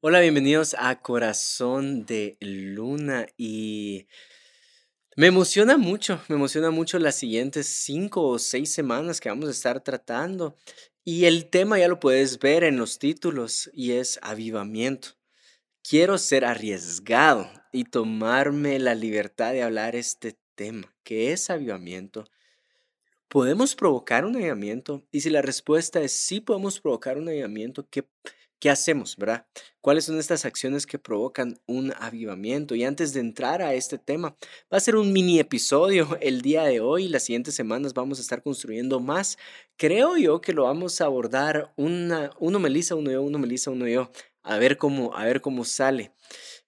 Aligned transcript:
Hola, 0.00 0.20
bienvenidos 0.20 0.76
a 0.78 1.02
Corazón 1.02 2.06
de 2.06 2.36
Luna 2.40 3.26
y 3.36 4.06
me 5.16 5.26
emociona 5.26 5.76
mucho, 5.76 6.22
me 6.28 6.36
emociona 6.36 6.70
mucho 6.70 7.00
las 7.00 7.16
siguientes 7.16 7.66
cinco 7.66 8.22
o 8.22 8.38
seis 8.38 8.72
semanas 8.72 9.20
que 9.20 9.28
vamos 9.28 9.48
a 9.48 9.50
estar 9.50 9.82
tratando 9.82 10.56
y 11.04 11.24
el 11.24 11.50
tema 11.50 11.80
ya 11.80 11.88
lo 11.88 11.98
puedes 11.98 12.38
ver 12.38 12.62
en 12.62 12.76
los 12.76 13.00
títulos 13.00 13.70
y 13.72 13.90
es 13.90 14.20
avivamiento. 14.22 15.16
Quiero 15.82 16.16
ser 16.16 16.44
arriesgado 16.44 17.50
y 17.72 17.82
tomarme 17.82 18.78
la 18.78 18.94
libertad 18.94 19.50
de 19.50 19.64
hablar 19.64 19.96
este 19.96 20.38
tema, 20.54 20.94
que 21.02 21.32
es 21.32 21.50
avivamiento. 21.50 22.24
¿Podemos 23.26 23.74
provocar 23.74 24.24
un 24.24 24.36
avivamiento? 24.36 25.04
Y 25.10 25.22
si 25.22 25.30
la 25.30 25.42
respuesta 25.42 26.00
es 26.00 26.12
sí 26.12 26.40
podemos 26.40 26.78
provocar 26.78 27.18
un 27.18 27.28
avivamiento, 27.28 27.88
¿qué, 27.90 28.06
¿Qué 28.60 28.70
hacemos, 28.70 29.16
verdad? 29.16 29.46
¿Cuáles 29.80 30.06
son 30.06 30.18
estas 30.18 30.44
acciones 30.44 30.84
que 30.84 30.98
provocan 30.98 31.60
un 31.66 31.92
avivamiento? 32.00 32.74
Y 32.74 32.82
antes 32.82 33.12
de 33.12 33.20
entrar 33.20 33.62
a 33.62 33.74
este 33.74 33.98
tema, 33.98 34.36
va 34.72 34.78
a 34.78 34.80
ser 34.80 34.96
un 34.96 35.12
mini 35.12 35.38
episodio 35.38 36.18
el 36.20 36.42
día 36.42 36.64
de 36.64 36.80
hoy. 36.80 37.06
Las 37.06 37.22
siguientes 37.22 37.54
semanas 37.54 37.94
vamos 37.94 38.18
a 38.18 38.22
estar 38.22 38.42
construyendo 38.42 38.98
más. 38.98 39.38
Creo 39.76 40.16
yo 40.16 40.40
que 40.40 40.52
lo 40.52 40.64
vamos 40.64 41.00
a 41.00 41.04
abordar 41.04 41.72
una, 41.76 42.30
uno 42.40 42.58
Melissa, 42.58 42.96
uno 42.96 43.12
yo, 43.12 43.22
uno 43.22 43.38
Melissa, 43.38 43.70
uno 43.70 43.86
yo. 43.86 44.10
A 44.42 44.58
ver 44.58 44.76
cómo, 44.76 45.14
a 45.14 45.24
ver 45.24 45.40
cómo 45.40 45.64
sale. 45.64 46.12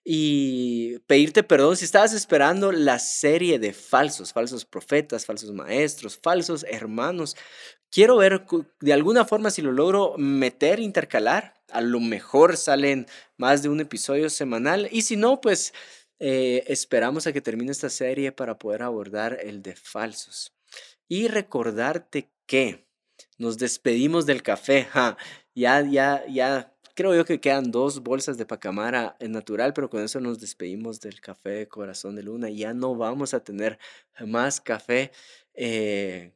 Y 0.04 0.98
pedirte 1.08 1.42
perdón 1.42 1.76
si 1.76 1.84
estabas 1.84 2.12
esperando 2.12 2.70
la 2.70 3.00
serie 3.00 3.58
de 3.58 3.72
falsos, 3.72 4.32
falsos 4.32 4.64
profetas, 4.64 5.26
falsos 5.26 5.52
maestros, 5.52 6.16
falsos 6.22 6.64
hermanos. 6.70 7.36
Quiero 7.90 8.16
ver 8.16 8.46
de 8.80 8.92
alguna 8.92 9.24
forma 9.24 9.50
si 9.50 9.60
lo 9.60 9.72
logro 9.72 10.14
meter, 10.16 10.78
intercalar 10.78 11.59
a 11.72 11.80
lo 11.80 12.00
mejor 12.00 12.56
salen 12.56 13.06
más 13.36 13.62
de 13.62 13.68
un 13.68 13.80
episodio 13.80 14.30
semanal 14.30 14.88
y 14.90 15.02
si 15.02 15.16
no, 15.16 15.40
pues 15.40 15.72
eh, 16.18 16.64
esperamos 16.66 17.26
a 17.26 17.32
que 17.32 17.40
termine 17.40 17.72
esta 17.72 17.88
serie 17.88 18.30
para 18.32 18.58
poder 18.58 18.82
abordar 18.82 19.38
el 19.42 19.62
de 19.62 19.74
falsos. 19.74 20.52
Y 21.08 21.28
recordarte 21.28 22.30
que 22.46 22.86
nos 23.38 23.58
despedimos 23.58 24.26
del 24.26 24.42
café. 24.42 24.88
Ya, 25.52 25.82
ya, 25.82 26.24
ya, 26.28 26.72
creo 26.94 27.14
yo 27.14 27.24
que 27.24 27.40
quedan 27.40 27.72
dos 27.72 28.04
bolsas 28.04 28.38
de 28.38 28.46
pacamara 28.46 29.16
en 29.18 29.32
natural, 29.32 29.74
pero 29.74 29.90
con 29.90 30.02
eso 30.02 30.20
nos 30.20 30.40
despedimos 30.40 31.00
del 31.00 31.20
café 31.20 31.50
de 31.50 31.68
Corazón 31.68 32.14
de 32.14 32.22
Luna. 32.22 32.48
Ya 32.50 32.72
no 32.72 32.94
vamos 32.94 33.34
a 33.34 33.42
tener 33.42 33.78
más 34.24 34.60
café. 34.60 35.10
Eh, 35.54 36.32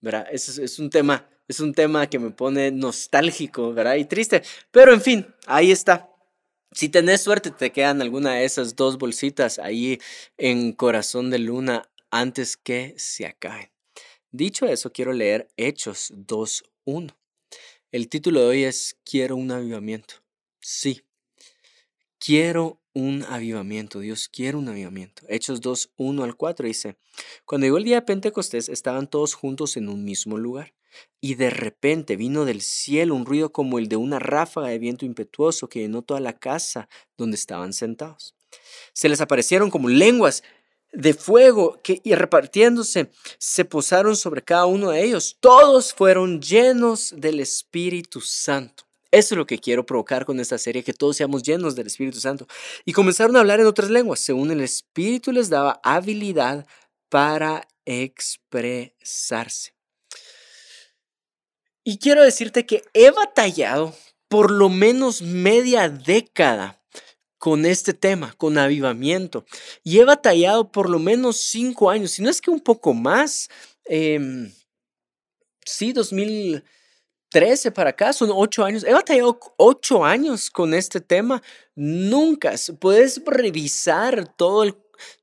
¿verdad? 0.00 0.26
Eso 0.30 0.62
es 0.62 0.78
un 0.78 0.88
tema 0.90 1.28
es 1.48 1.60
un 1.60 1.74
tema 1.74 2.08
que 2.08 2.18
me 2.18 2.30
pone 2.30 2.70
nostálgico, 2.70 3.72
¿verdad? 3.72 3.96
Y 3.96 4.04
triste. 4.04 4.42
Pero 4.70 4.92
en 4.92 5.00
fin, 5.00 5.26
ahí 5.46 5.70
está. 5.70 6.10
Si 6.72 6.88
tenés 6.88 7.22
suerte, 7.22 7.50
te 7.50 7.72
quedan 7.72 8.02
alguna 8.02 8.34
de 8.34 8.44
esas 8.44 8.76
dos 8.76 8.98
bolsitas 8.98 9.58
ahí 9.58 9.98
en 10.36 10.72
Corazón 10.72 11.30
de 11.30 11.38
Luna 11.38 11.88
antes 12.10 12.56
que 12.56 12.94
se 12.98 13.26
acaben. 13.26 13.70
Dicho 14.30 14.66
eso, 14.66 14.92
quiero 14.92 15.12
leer 15.12 15.48
Hechos 15.56 16.12
2.1. 16.14 17.14
El 17.92 18.08
título 18.08 18.40
de 18.40 18.46
hoy 18.46 18.64
es 18.64 18.98
Quiero 19.04 19.36
un 19.36 19.50
avivamiento. 19.52 20.16
Sí, 20.60 21.02
quiero 22.18 22.80
un 22.92 23.24
avivamiento. 23.24 24.00
Dios 24.00 24.28
quiere 24.28 24.56
un 24.56 24.68
avivamiento. 24.68 25.22
Hechos 25.28 25.60
2, 25.60 25.92
1 25.96 26.24
al 26.24 26.36
4 26.36 26.66
dice, 26.66 26.96
cuando 27.44 27.66
llegó 27.66 27.78
el 27.78 27.84
día 27.84 27.96
de 27.96 28.02
Pentecostés 28.02 28.68
estaban 28.68 29.08
todos 29.08 29.34
juntos 29.34 29.76
en 29.76 29.88
un 29.88 30.04
mismo 30.04 30.36
lugar. 30.36 30.74
Y 31.20 31.34
de 31.34 31.50
repente 31.50 32.16
vino 32.16 32.44
del 32.44 32.60
cielo 32.60 33.14
un 33.14 33.26
ruido 33.26 33.52
como 33.52 33.78
el 33.78 33.88
de 33.88 33.96
una 33.96 34.18
ráfaga 34.18 34.68
de 34.68 34.78
viento 34.78 35.04
impetuoso 35.04 35.68
que 35.68 35.80
llenó 35.80 36.02
toda 36.02 36.20
la 36.20 36.38
casa 36.38 36.88
donde 37.16 37.36
estaban 37.36 37.72
sentados. 37.72 38.34
Se 38.92 39.08
les 39.08 39.20
aparecieron 39.20 39.70
como 39.70 39.88
lenguas 39.88 40.42
de 40.92 41.14
fuego 41.14 41.78
que, 41.82 42.00
y 42.04 42.14
repartiéndose 42.14 43.10
se 43.38 43.64
posaron 43.64 44.16
sobre 44.16 44.42
cada 44.42 44.66
uno 44.66 44.90
de 44.90 45.04
ellos. 45.04 45.36
Todos 45.40 45.92
fueron 45.92 46.40
llenos 46.40 47.14
del 47.16 47.40
Espíritu 47.40 48.20
Santo. 48.20 48.84
Eso 49.10 49.34
es 49.34 49.38
lo 49.38 49.46
que 49.46 49.58
quiero 49.58 49.86
provocar 49.86 50.24
con 50.26 50.40
esta 50.40 50.58
serie, 50.58 50.82
que 50.82 50.92
todos 50.92 51.16
seamos 51.16 51.42
llenos 51.42 51.76
del 51.76 51.86
Espíritu 51.86 52.18
Santo. 52.18 52.46
Y 52.84 52.92
comenzaron 52.92 53.36
a 53.36 53.40
hablar 53.40 53.60
en 53.60 53.66
otras 53.66 53.90
lenguas, 53.90 54.20
según 54.20 54.50
el 54.50 54.60
Espíritu 54.60 55.32
les 55.32 55.48
daba 55.48 55.80
habilidad 55.82 56.66
para 57.08 57.68
expresarse. 57.84 59.75
Y 61.88 61.98
quiero 61.98 62.24
decirte 62.24 62.66
que 62.66 62.82
he 62.94 63.12
batallado 63.12 63.94
por 64.26 64.50
lo 64.50 64.68
menos 64.68 65.22
media 65.22 65.88
década 65.88 66.82
con 67.38 67.64
este 67.64 67.94
tema, 67.94 68.34
con 68.36 68.58
avivamiento. 68.58 69.44
Y 69.84 70.00
he 70.00 70.04
batallado 70.04 70.72
por 70.72 70.90
lo 70.90 70.98
menos 70.98 71.36
cinco 71.36 71.88
años, 71.88 72.10
si 72.10 72.22
no 72.22 72.28
es 72.28 72.40
que 72.40 72.50
un 72.50 72.58
poco 72.58 72.92
más. 72.92 73.48
Eh, 73.84 74.18
sí, 75.64 75.92
2013 75.92 77.70
para 77.70 77.90
acá, 77.90 78.12
son 78.12 78.30
ocho 78.34 78.64
años. 78.64 78.82
He 78.82 78.92
batallado 78.92 79.38
ocho 79.56 80.04
años 80.04 80.50
con 80.50 80.74
este 80.74 81.00
tema. 81.00 81.40
Nunca 81.76 82.52
puedes 82.80 83.22
revisar 83.24 84.34
todo 84.34 84.64
el 84.64 84.74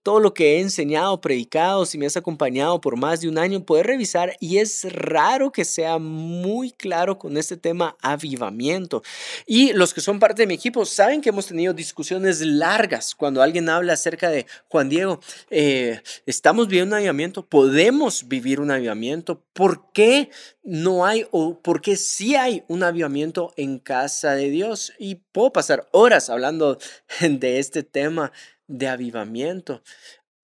todo 0.03 0.19
lo 0.19 0.33
que 0.33 0.57
he 0.57 0.59
enseñado, 0.59 1.21
predicado, 1.21 1.85
si 1.85 1.97
me 1.97 2.05
has 2.05 2.17
acompañado 2.17 2.81
por 2.81 2.97
más 2.97 3.21
de 3.21 3.29
un 3.29 3.37
año, 3.37 3.65
puedes 3.65 3.85
revisar 3.85 4.35
y 4.39 4.57
es 4.57 4.85
raro 4.91 5.51
que 5.51 5.65
sea 5.65 5.97
muy 5.97 6.71
claro 6.71 7.17
con 7.17 7.37
este 7.37 7.57
tema 7.57 7.95
avivamiento. 8.01 9.03
Y 9.45 9.73
los 9.73 9.93
que 9.93 10.01
son 10.01 10.19
parte 10.19 10.43
de 10.43 10.47
mi 10.47 10.55
equipo 10.55 10.85
saben 10.85 11.21
que 11.21 11.29
hemos 11.29 11.47
tenido 11.47 11.73
discusiones 11.73 12.41
largas 12.41 13.15
cuando 13.15 13.41
alguien 13.41 13.69
habla 13.69 13.93
acerca 13.93 14.29
de 14.29 14.45
Juan 14.67 14.89
Diego, 14.89 15.19
eh, 15.49 16.01
estamos 16.25 16.67
viviendo 16.67 16.95
un 16.95 16.99
avivamiento, 16.99 17.45
podemos 17.45 18.27
vivir 18.27 18.59
un 18.59 18.71
avivamiento, 18.71 19.43
¿por 19.53 19.91
qué 19.91 20.29
no 20.63 21.05
hay 21.05 21.25
o 21.31 21.59
por 21.59 21.81
qué 21.81 21.95
sí 21.97 22.35
hay 22.35 22.63
un 22.67 22.83
avivamiento 22.83 23.53
en 23.57 23.79
casa 23.79 24.33
de 24.33 24.49
Dios? 24.49 24.93
Y 24.97 25.15
puedo 25.15 25.51
pasar 25.51 25.87
horas 25.91 26.29
hablando 26.29 26.77
de 27.21 27.59
este 27.59 27.83
tema 27.83 28.31
de 28.67 28.87
avivamiento. 28.87 29.83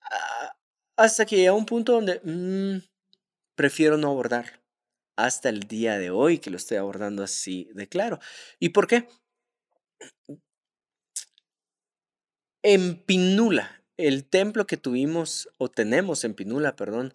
Ah, 0.02 0.56
hasta 0.98 1.26
que 1.26 1.38
llega 1.38 1.54
un 1.54 1.66
punto 1.66 1.94
donde 1.94 2.22
mm, 2.24 2.84
prefiero 3.56 3.98
no 3.98 4.10
abordar. 4.10 4.62
Hasta 5.18 5.50
el 5.50 5.62
día 5.62 5.98
de 5.98 6.12
hoy 6.12 6.40
que 6.40 6.50
lo 6.50 6.58
estoy 6.58 6.78
abordando 6.78 7.24
así 7.24 7.70
de 7.74 7.88
claro. 7.90 8.20
¿Y 8.60 8.70
por 8.70 8.88
qué? 8.88 9.08
En 12.64 13.04
Pinula, 13.04 13.84
el 13.98 14.26
templo 14.26 14.66
que 14.68 14.78
tuvimos 14.78 15.50
o 15.58 15.70
tenemos 15.70 16.24
en 16.24 16.34
Pinula, 16.34 16.76
perdón, 16.76 17.14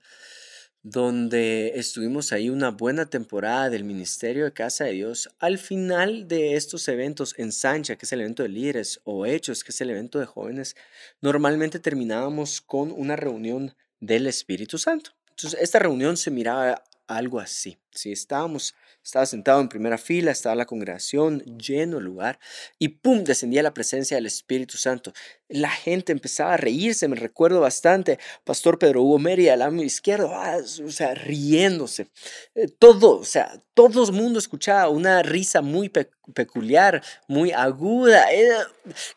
donde 0.84 1.72
estuvimos 1.76 2.30
ahí 2.32 2.50
una 2.50 2.70
buena 2.70 3.06
temporada 3.06 3.70
del 3.70 3.84
Ministerio 3.84 4.44
de 4.44 4.52
Casa 4.52 4.84
de 4.84 4.92
Dios, 4.92 5.30
al 5.38 5.56
final 5.56 6.28
de 6.28 6.56
estos 6.56 6.86
eventos 6.88 7.34
en 7.38 7.52
Sancha, 7.52 7.96
que 7.96 8.04
es 8.04 8.12
el 8.12 8.20
evento 8.20 8.42
de 8.42 8.50
líderes, 8.50 9.00
o 9.04 9.24
Hechos, 9.24 9.64
que 9.64 9.72
es 9.72 9.80
el 9.80 9.88
evento 9.88 10.20
de 10.20 10.26
jóvenes, 10.26 10.76
normalmente 11.22 11.78
terminábamos 11.78 12.60
con 12.60 12.92
una 12.92 13.16
reunión 13.16 13.74
del 13.98 14.26
Espíritu 14.26 14.76
Santo. 14.76 15.12
Entonces, 15.30 15.58
esta 15.58 15.78
reunión 15.78 16.18
se 16.18 16.30
miraba 16.30 16.84
algo 17.06 17.40
así. 17.40 17.78
Si 17.90 18.12
estábamos 18.12 18.74
estaba 19.04 19.26
sentado 19.26 19.60
en 19.60 19.68
primera 19.68 19.98
fila, 19.98 20.30
estaba 20.30 20.54
la 20.54 20.64
congregación, 20.64 21.40
lleno 21.58 21.98
el 21.98 22.04
lugar, 22.04 22.38
y 22.78 22.88
¡pum! 22.88 23.22
descendía 23.22 23.62
la 23.62 23.74
presencia 23.74 24.16
del 24.16 24.26
Espíritu 24.26 24.78
Santo. 24.78 25.12
La 25.48 25.70
gente 25.70 26.12
empezaba 26.12 26.54
a 26.54 26.56
reírse, 26.56 27.06
me 27.06 27.16
recuerdo 27.16 27.60
bastante, 27.60 28.18
Pastor 28.44 28.78
Pedro 28.78 29.02
Hugo 29.02 29.18
Meri 29.18 29.48
al 29.48 29.58
lado 29.58 29.82
izquierdo, 29.82 30.30
ah, 30.32 30.56
o 30.56 30.90
sea, 30.90 31.14
riéndose. 31.14 32.08
Eh, 32.54 32.68
todo, 32.68 33.18
o 33.18 33.24
sea, 33.24 33.62
todo 33.74 34.04
el 34.04 34.12
mundo 34.12 34.38
escuchaba 34.38 34.88
una 34.88 35.22
risa 35.22 35.60
muy 35.60 35.90
peculiar, 35.90 37.02
muy 37.26 37.50
aguda, 37.50 38.32
eh, 38.32 38.48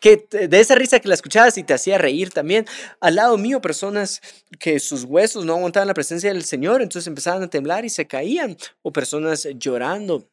que 0.01 0.27
de 0.29 0.59
esa 0.59 0.75
risa 0.75 0.99
que 0.99 1.07
la 1.07 1.13
escuchabas 1.13 1.57
y 1.57 1.63
te 1.63 1.73
hacía 1.73 1.97
reír 1.97 2.31
también. 2.31 2.65
Al 2.99 3.15
lado 3.15 3.37
mío, 3.37 3.61
personas 3.61 4.19
que 4.59 4.79
sus 4.79 5.03
huesos 5.03 5.45
no 5.45 5.53
aguantaban 5.53 5.87
la 5.87 5.93
presencia 5.93 6.33
del 6.33 6.43
Señor, 6.43 6.81
entonces 6.81 7.07
empezaban 7.07 7.43
a 7.43 7.49
temblar 7.49 7.85
y 7.85 7.89
se 7.89 8.07
caían, 8.07 8.57
o 8.81 8.91
personas 8.91 9.47
llorando 9.55 9.77
orando, 9.77 10.29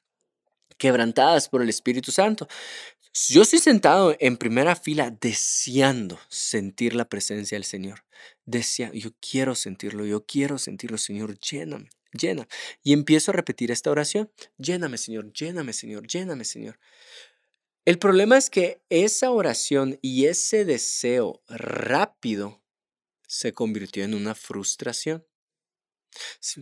quebrantadas 0.79 1.49
por 1.49 1.63
el 1.63 1.69
Espíritu 1.69 2.11
Santo. 2.11 2.49
Yo 3.29 3.43
estoy 3.43 3.61
sentado 3.61 4.17
en 4.19 4.37
primera 4.37 4.75
fila 4.75 5.17
deseando 5.21 6.19
sentir 6.29 6.97
la 6.97 7.09
presencia 7.09 7.57
del 7.57 7.65
Señor. 7.65 8.05
Desea, 8.45 8.91
yo 8.93 9.11
quiero 9.21 9.55
sentirlo, 9.55 10.05
yo 10.05 10.27
quiero 10.27 10.59
sentirlo, 10.59 10.99
Señor, 10.99 11.39
lléname, 11.39 11.91
llena. 12.15 12.49
Y 12.83 12.93
empiezo 12.93 13.31
a 13.31 13.35
repetir 13.35 13.71
esta 13.71 13.91
oración, 13.91 14.31
lléname, 14.59 14.99
Señor, 14.99 15.33
lléname, 15.33 15.73
Señor, 15.73 16.07
lléname, 16.07 16.45
Señor. 16.45 16.79
El 17.85 17.99
problema 17.99 18.39
es 18.39 18.49
que 18.49 18.83
esa 18.89 19.31
oración 19.31 19.99
y 20.01 20.25
ese 20.27 20.65
deseo 20.65 21.43
rápido 21.49 22.63
se 23.27 23.53
convirtió 23.53 24.05
en 24.05 24.15
una 24.15 24.35
frustración. 24.35 25.27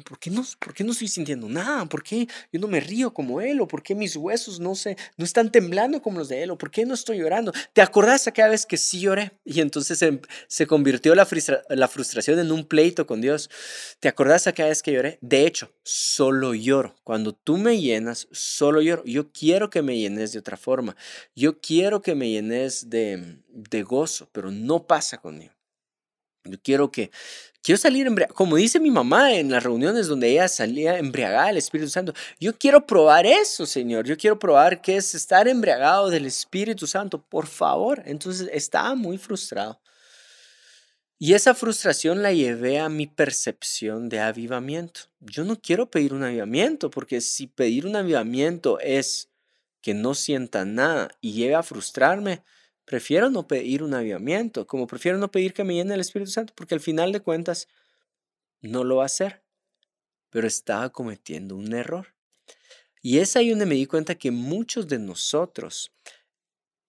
¿Por 0.05 0.19
qué, 0.19 0.31
no, 0.31 0.45
¿Por 0.59 0.75
qué 0.75 0.85
no 0.85 0.93
estoy 0.93 1.09
sintiendo 1.09 1.49
nada? 1.49 1.87
¿Por 1.87 2.03
qué 2.03 2.29
yo 2.53 2.61
no 2.61 2.69
me 2.69 2.81
río 2.81 3.13
como 3.13 3.41
él? 3.41 3.61
¿O 3.61 3.69
por 3.69 3.83
qué 3.83 3.95
mis 3.95 4.17
huesos 4.17 4.61
no, 4.61 4.75
se, 4.75 4.97
no 5.17 5.25
están 5.25 5.51
temblando 5.51 6.01
como 6.01 6.19
los 6.19 6.29
de 6.29 6.43
él? 6.43 6.51
¿O 6.51 6.59
por 6.59 6.71
qué 6.71 6.87
no 6.87 6.95
estoy 6.95 7.19
llorando? 7.19 7.53
¿Te 7.73 7.83
acordás 7.83 8.27
aquella 8.27 8.49
vez 8.49 8.67
que 8.67 8.77
sí 8.77 9.01
lloré? 9.01 9.33
Y 9.45 9.61
entonces 9.61 10.03
se, 10.49 10.67
convirtió 10.67 11.15
la, 11.15 11.29
la 11.69 11.89
frustración 11.89 12.39
en 12.39 12.53
un 12.53 12.65
pleito 12.65 13.07
con 13.07 13.21
Dios. 13.21 13.51
¿Te 14.01 14.09
acordás 14.09 14.47
aquella 14.47 14.69
vez 14.69 14.83
que 14.83 14.93
lloré? 14.93 15.19
De 15.21 15.47
hecho, 15.47 15.73
solo 15.83 16.55
lloro. 16.55 16.95
Cuando 17.05 17.35
tú 17.35 17.59
me 17.59 17.81
llenas, 17.81 18.29
solo 18.33 18.81
lloro. 18.81 19.03
Yo 19.05 19.31
quiero 19.31 19.69
que 19.69 19.83
me 19.83 19.99
llenes 19.99 20.33
de 20.33 20.39
otra 20.39 20.57
forma. 20.57 20.97
Yo 21.35 21.61
quiero 21.61 22.01
que 22.01 22.15
me 22.15 22.31
llenes 22.31 22.89
de, 22.89 23.39
de 23.49 23.83
gozo, 23.83 24.29
pero 24.33 24.51
no 24.51 24.87
pasa 24.87 25.19
conmigo. 25.19 25.53
Yo 26.45 26.59
quiero 26.63 26.91
que, 26.91 27.11
quiero 27.63 27.79
salir 27.79 28.07
embriagado. 28.07 28.35
Como 28.35 28.57
dice 28.57 28.81
mi 28.81 28.91
mamá 28.91 29.35
en 29.35 29.51
las 29.51 29.63
reuniones 29.63 30.09
donde 30.09 30.31
ella 30.31 30.49
salía 30.49 30.99
embriagada 30.99 31.47
del 31.47 31.59
Espíritu 31.59 31.91
Santo. 31.91 32.13
Yo 32.41 32.57
quiero 32.59 32.87
probar 32.87 33.27
eso, 33.27 33.67
Señor. 33.67 34.07
Yo 34.07 34.17
quiero 34.17 34.39
probar 34.39 34.81
qué 34.83 34.97
es 34.97 35.15
estar 35.15 35.47
embriagado 35.49 36.11
del 36.11 36.27
Espíritu 36.27 36.87
Santo. 36.87 37.23
Por 37.23 37.47
favor. 37.47 38.03
Entonces 38.07 38.49
estaba 38.53 38.95
muy 38.95 39.19
frustrado. 39.19 39.81
Y 41.19 41.35
esa 41.35 41.55
frustración 41.55 42.21
la 42.21 42.33
llevé 42.33 42.81
a 42.81 42.89
mi 42.89 43.07
percepción 43.07 44.09
de 44.09 44.19
avivamiento. 44.19 45.03
Yo 45.21 45.45
no 45.45 45.55
quiero 45.61 45.89
pedir 45.89 46.15
un 46.15 46.25
avivamiento, 46.25 46.91
porque 46.91 47.21
si 47.21 47.47
pedir 47.47 47.87
un 47.87 47.95
avivamiento 47.95 48.81
es 48.81 49.31
que 49.81 49.95
no 49.95 50.15
sienta 50.15 50.65
nada 50.65 51.11
y 51.21 51.35
llegue 51.35 51.55
a 51.55 51.63
frustrarme, 51.63 52.43
Prefiero 52.93 53.31
no 53.31 53.49
pedir 53.49 53.83
un 53.83 53.95
avivamiento, 53.95 54.67
como 54.67 54.87
prefiero 54.87 55.17
no 55.17 55.31
pedir 55.31 55.55
que 55.55 55.65
me 55.65 55.73
llene 55.73 55.95
el 55.95 56.03
Espíritu 56.03 56.31
Santo, 56.31 56.53
porque 56.55 56.75
al 56.75 56.81
final 56.83 57.11
de 57.11 57.21
cuentas 57.21 57.67
no 58.61 58.85
lo 58.85 58.97
va 58.97 59.05
a 59.05 59.07
hacer. 59.07 59.43
Pero 60.29 60.47
estaba 60.47 60.91
cometiendo 60.91 61.57
un 61.57 61.73
error. 61.73 62.15
Y 63.01 63.21
es 63.21 63.35
ahí 63.35 63.49
donde 63.49 63.65
me 63.65 63.77
di 63.77 63.87
cuenta 63.87 64.17
que 64.17 64.31
muchos 64.31 64.89
de 64.89 64.99
nosotros 64.99 65.91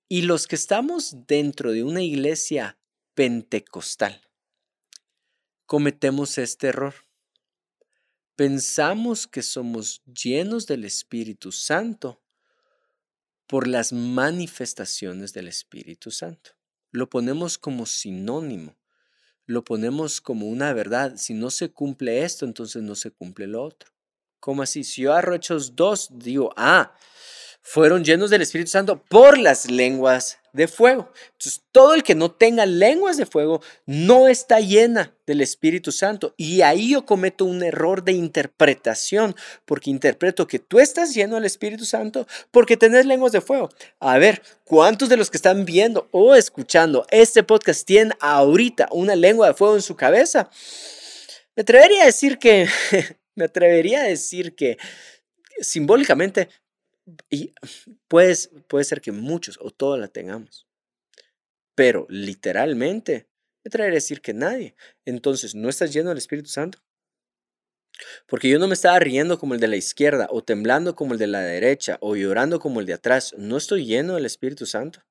y 0.10 0.24
los 0.24 0.46
que 0.46 0.58
estamos 0.58 1.26
dentro 1.26 1.72
de 1.72 1.86
una 1.86 2.02
iglesia 2.02 2.78
pentecostal 3.14 4.30
cometemos 5.66 6.38
este 6.38 6.68
error. 6.68 6.96
Pensamos 8.36 9.26
que 9.26 9.42
somos 9.42 10.04
llenos 10.04 10.68
del 10.68 10.84
Espíritu 10.84 11.54
Santo 11.54 12.23
por 13.48 13.68
las 13.68 13.94
manifestaciones 13.94 15.34
del 15.34 15.48
Espíritu 15.48 16.12
Santo. 16.12 16.52
Lo 16.92 17.10
ponemos 17.10 17.58
como 17.58 17.86
sinónimo, 17.86 18.78
lo 19.46 19.64
ponemos 19.64 20.22
como 20.22 20.48
una 20.48 20.74
verdad. 20.74 21.16
Si 21.18 21.34
no 21.34 21.50
se 21.50 21.72
cumple 21.72 22.24
esto, 22.24 22.46
entonces 22.46 22.82
no 22.84 22.96
se 22.96 23.12
cumple 23.12 23.48
lo 23.48 23.64
otro. 23.64 23.92
¿Cómo 24.40 24.62
así? 24.62 24.84
Si 24.84 25.04
yo 25.04 25.12
agarro 25.12 25.36
Hechos 25.36 25.76
2, 25.76 26.20
digo, 26.20 26.54
ah, 26.58 26.96
fueron 27.64 28.04
llenos 28.04 28.30
del 28.30 28.42
Espíritu 28.42 28.70
Santo 28.70 29.02
por 29.10 29.38
las 29.38 29.72
lenguas 29.72 30.38
de 30.52 30.68
fuego. 30.68 31.10
Entonces, 31.32 31.64
todo 31.72 31.96
el 31.96 32.04
que 32.04 32.14
no 32.14 32.30
tenga 32.30 32.66
lenguas 32.66 33.16
de 33.16 33.26
fuego 33.26 33.62
no 33.86 34.28
está 34.28 34.60
llena 34.60 35.16
del 35.26 35.40
Espíritu 35.40 35.94
Santo. 35.94 36.36
Y 36.38 36.62
ahí 36.62 36.92
yo 36.92 37.06
cometo 37.06 37.46
un 37.46 37.64
error 37.64 38.04
de 38.04 38.12
interpretación, 38.12 39.34
porque 39.66 39.90
interpreto 39.90 40.46
que 40.46 40.60
tú 40.60 40.80
estás 40.80 41.16
lleno 41.16 41.36
del 41.36 41.46
Espíritu 41.46 41.86
Santo 41.86 42.28
porque 42.52 42.76
tenés 42.76 43.06
lenguas 43.06 43.32
de 43.32 43.42
fuego. 43.42 43.70
A 44.00 44.18
ver, 44.18 44.44
¿cuántos 44.66 45.08
de 45.08 45.18
los 45.18 45.32
que 45.32 45.38
están 45.38 45.64
viendo 45.64 46.10
o 46.12 46.36
escuchando 46.36 47.08
este 47.10 47.44
podcast 47.44 47.88
tienen 47.88 48.14
ahorita 48.20 48.90
una 48.92 49.16
lengua 49.16 49.48
de 49.48 49.54
fuego 49.54 49.76
en 49.76 49.82
su 49.82 49.96
cabeza? 49.96 50.50
Me 51.56 51.62
atrevería 51.62 52.04
a 52.04 52.08
decir 52.08 52.38
que, 52.40 52.68
me 53.36 53.46
atrevería 53.46 54.02
a 54.02 54.08
decir 54.08 54.54
que 54.54 54.78
simbólicamente 55.62 56.50
y 57.30 57.54
puede 58.08 58.36
ser 58.36 59.02
que 59.02 59.12
muchos 59.12 59.60
o 59.62 59.72
todos 59.72 60.00
la 60.00 60.08
tengamos. 60.08 60.68
Pero 61.76 62.06
literalmente, 62.10 63.28
me 63.64 63.72
trae 63.72 63.88
a 63.88 63.92
decir 63.92 64.22
que 64.22 64.34
nadie. 64.34 64.76
Entonces, 65.06 65.56
¿no 65.56 65.70
estás 65.70 65.94
lleno 65.94 66.10
del 66.10 66.18
Espíritu 66.18 66.50
Santo? 66.50 66.80
Porque 68.28 68.50
yo 68.50 68.60
no 68.60 68.68
me 68.68 68.74
estaba 68.74 69.00
riendo 69.00 69.38
como 69.40 69.54
el 69.54 69.60
de 69.60 69.68
la 69.68 69.76
izquierda, 69.76 70.28
o 70.30 70.44
temblando 70.44 70.96
como 70.96 71.14
el 71.14 71.20
de 71.20 71.28
la 71.28 71.42
derecha, 71.42 71.98
o 72.02 72.16
llorando 72.16 72.60
como 72.60 72.80
el 72.80 72.86
de 72.86 72.94
atrás. 72.94 73.34
¿No 73.38 73.58
estoy 73.58 73.86
lleno 73.86 74.16
del 74.16 74.26
Espíritu 74.26 74.66
Santo? 74.66 75.04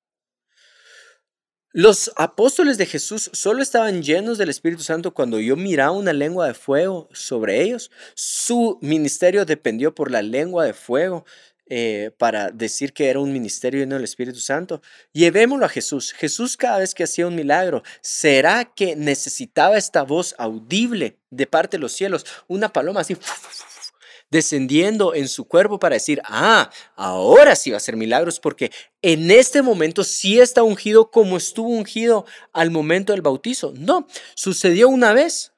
Los 1.75 2.13
apóstoles 2.17 2.77
de 2.77 2.85
Jesús 2.85 3.31
solo 3.33 3.63
estaban 3.63 4.03
llenos 4.03 4.37
del 4.37 4.51
Espíritu 4.51 4.83
Santo 4.83 5.15
cuando 5.15 5.41
yo 5.41 5.57
miraba 5.57 5.93
una 5.93 6.13
lengua 6.13 6.47
de 6.47 6.53
fuego 6.55 7.09
sobre 7.15 7.63
ellos. 7.63 7.91
Su 8.15 8.79
ministerio 8.83 9.47
dependió 9.47 9.95
por 9.95 10.11
la 10.11 10.21
lengua 10.21 10.67
de 10.67 10.75
fuego. 10.75 11.25
Eh, 11.67 12.11
para 12.19 12.51
decir 12.51 12.93
que 12.93 13.09
era 13.09 13.21
un 13.21 13.33
ministerio 13.33 13.81
lleno 13.81 13.95
del 13.95 14.05
Espíritu 14.05 14.41
Santo. 14.41 14.83
Llevémoslo 15.13 15.65
a 15.65 15.69
Jesús. 15.69 16.13
Jesús 16.13 16.57
cada 16.57 16.81
vez 16.81 16.93
que 16.93 17.05
hacía 17.05 17.27
un 17.27 17.37
milagro, 17.37 17.83
¿será 18.01 18.65
que 18.65 18.97
necesitaba 18.97 19.79
esta 19.79 20.03
voz 20.03 20.35
audible 20.39 21.19
de 21.31 21.47
parte 21.47 21.77
de 21.77 21.81
los 21.81 21.93
cielos? 21.93 22.27
Una 22.49 22.73
paloma 22.73 23.01
así 23.01 23.17
descendiendo 24.31 25.15
en 25.15 25.29
su 25.29 25.47
cuerpo 25.47 25.79
para 25.79 25.95
decir, 25.95 26.21
ah, 26.25 26.71
ahora 26.97 27.55
sí 27.55 27.71
va 27.71 27.77
a 27.77 27.79
hacer 27.79 27.97
milagros, 27.97 28.41
porque 28.41 28.73
en 29.03 29.31
este 29.31 29.63
momento 29.63 30.05
sí 30.05 30.41
está 30.41 30.63
ungido 30.63 31.11
como 31.11 31.37
estuvo 31.37 31.69
ungido 31.69 32.25
al 32.53 32.71
momento 32.71 33.13
del 33.13 33.23
bautizo. 33.23 33.73
No, 33.77 34.09
sucedió 34.35 34.89
una 34.89 35.13
vez. 35.13 35.53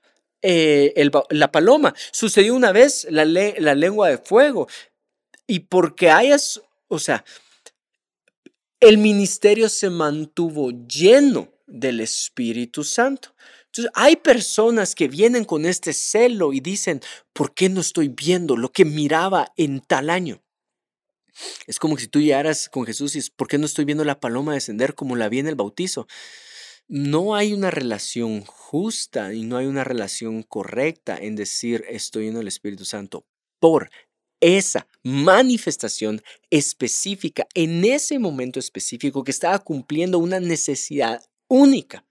Eh, 0.46 1.08
la 1.30 1.50
paloma, 1.50 1.94
sucedió 2.10 2.54
una 2.54 2.70
vez 2.70 3.06
la, 3.08 3.24
la 3.24 3.74
lengua 3.74 4.10
de 4.10 4.18
fuego, 4.18 4.68
y 5.46 5.60
porque 5.60 6.10
hayas, 6.10 6.62
o 6.88 6.98
sea, 6.98 7.24
el 8.80 8.98
ministerio 8.98 9.68
se 9.68 9.90
mantuvo 9.90 10.70
lleno 10.70 11.52
del 11.66 12.00
Espíritu 12.00 12.84
Santo. 12.84 13.34
Entonces, 13.66 13.90
hay 13.94 14.16
personas 14.16 14.94
que 14.94 15.08
vienen 15.08 15.44
con 15.44 15.66
este 15.66 15.92
celo 15.92 16.52
y 16.52 16.60
dicen, 16.60 17.00
¿por 17.32 17.54
qué 17.54 17.68
no 17.68 17.80
estoy 17.80 18.08
viendo 18.08 18.56
lo 18.56 18.70
que 18.70 18.84
miraba 18.84 19.52
en 19.56 19.80
tal 19.80 20.10
año? 20.10 20.42
Es 21.66 21.78
como 21.78 21.96
si 21.98 22.06
tú 22.06 22.20
llegaras 22.20 22.68
con 22.68 22.86
Jesús 22.86 23.14
y 23.14 23.18
dices, 23.18 23.30
¿por 23.30 23.48
qué 23.48 23.58
no 23.58 23.66
estoy 23.66 23.84
viendo 23.84 24.04
la 24.04 24.20
paloma 24.20 24.54
descender 24.54 24.94
como 24.94 25.16
la 25.16 25.28
vi 25.28 25.40
en 25.40 25.48
el 25.48 25.56
bautizo? 25.56 26.06
No 26.86 27.34
hay 27.34 27.52
una 27.52 27.70
relación 27.70 28.42
justa 28.42 29.32
y 29.32 29.44
no 29.44 29.56
hay 29.56 29.66
una 29.66 29.82
relación 29.82 30.42
correcta 30.42 31.16
en 31.16 31.34
decir 31.34 31.84
estoy 31.88 32.28
en 32.28 32.36
el 32.36 32.46
Espíritu 32.46 32.84
Santo 32.84 33.26
por 33.58 33.90
esa 34.44 34.86
manifestación 35.02 36.22
específica 36.50 37.46
en 37.54 37.84
ese 37.84 38.18
momento 38.18 38.58
específico 38.60 39.24
que 39.24 39.30
estaba 39.30 39.58
cumpliendo 39.58 40.18
una 40.18 40.38
necesidad 40.38 41.22
única. 41.48 42.04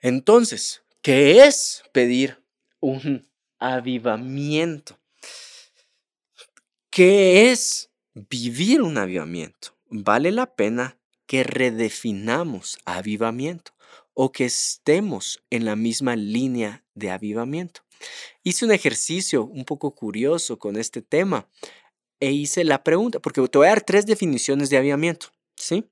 Entonces, 0.00 0.82
¿qué 1.02 1.44
es 1.44 1.82
pedir 1.92 2.42
un 2.80 3.28
avivamiento? 3.58 4.98
¿Qué 6.90 7.50
es 7.52 7.90
vivir 8.14 8.80
un 8.80 8.96
avivamiento? 8.96 9.76
Vale 9.88 10.32
la 10.32 10.56
pena 10.56 10.98
que 11.26 11.44
redefinamos 11.44 12.78
avivamiento 12.86 13.72
o 14.14 14.32
que 14.32 14.46
estemos 14.46 15.42
en 15.50 15.66
la 15.66 15.76
misma 15.76 16.16
línea 16.16 16.82
de 16.94 17.10
avivamiento. 17.10 17.81
Hice 18.42 18.64
un 18.64 18.72
ejercicio 18.72 19.44
un 19.44 19.64
poco 19.64 19.94
curioso 19.94 20.58
con 20.58 20.76
este 20.76 21.02
tema 21.02 21.48
e 22.20 22.30
hice 22.32 22.64
la 22.64 22.84
pregunta, 22.84 23.20
porque 23.20 23.46
te 23.48 23.58
voy 23.58 23.66
a 23.66 23.70
dar 23.70 23.82
tres 23.82 24.06
definiciones 24.06 24.70
de 24.70 24.76
avivamiento, 24.76 25.28
¿sí? 25.56 25.84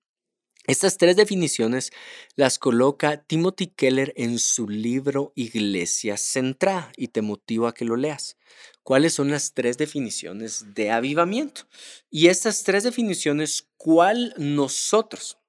Estas 0.66 0.98
tres 0.98 1.16
definiciones 1.16 1.90
las 2.36 2.60
coloca 2.60 3.24
Timothy 3.24 3.68
Keller 3.68 4.12
en 4.16 4.38
su 4.38 4.68
libro 4.68 5.32
Iglesia 5.34 6.16
Centrada 6.16 6.92
y 6.96 7.08
te 7.08 7.22
motivo 7.22 7.66
a 7.66 7.74
que 7.74 7.84
lo 7.84 7.96
leas. 7.96 8.36
¿Cuáles 8.84 9.14
son 9.14 9.30
las 9.32 9.52
tres 9.52 9.78
definiciones 9.78 10.74
de 10.74 10.92
avivamiento? 10.92 11.62
Y 12.08 12.28
estas 12.28 12.62
tres 12.62 12.84
definiciones, 12.84 13.68
¿cuál 13.76 14.32
nosotros, 14.36 15.39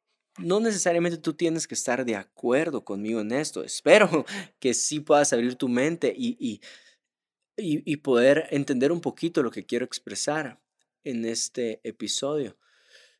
no 0.42 0.60
necesariamente 0.60 1.18
tú 1.18 1.34
tienes 1.34 1.68
que 1.68 1.76
estar 1.76 2.06
de 2.06 2.16
acuerdo 2.16 2.84
conmigo 2.84 3.22
en 3.22 3.32
esto. 3.32 3.64
Espero 3.64 4.26
que 4.60 4.74
sí 4.74 5.00
puedas 5.00 5.34
abrir 5.34 5.56
tu 5.56 5.70
mente 5.70 6.14
y, 6.16 6.38
y, 6.40 6.62
y, 7.58 7.98
poder 7.98 8.48
entender 8.52 8.92
un 8.92 9.02
poquito 9.02 9.44
lo 9.44 9.52
que 9.52 9.66
quiero 9.66 9.86
expresar 9.86 10.60
en 11.04 11.26
este 11.26 11.80
episodio. 11.84 12.58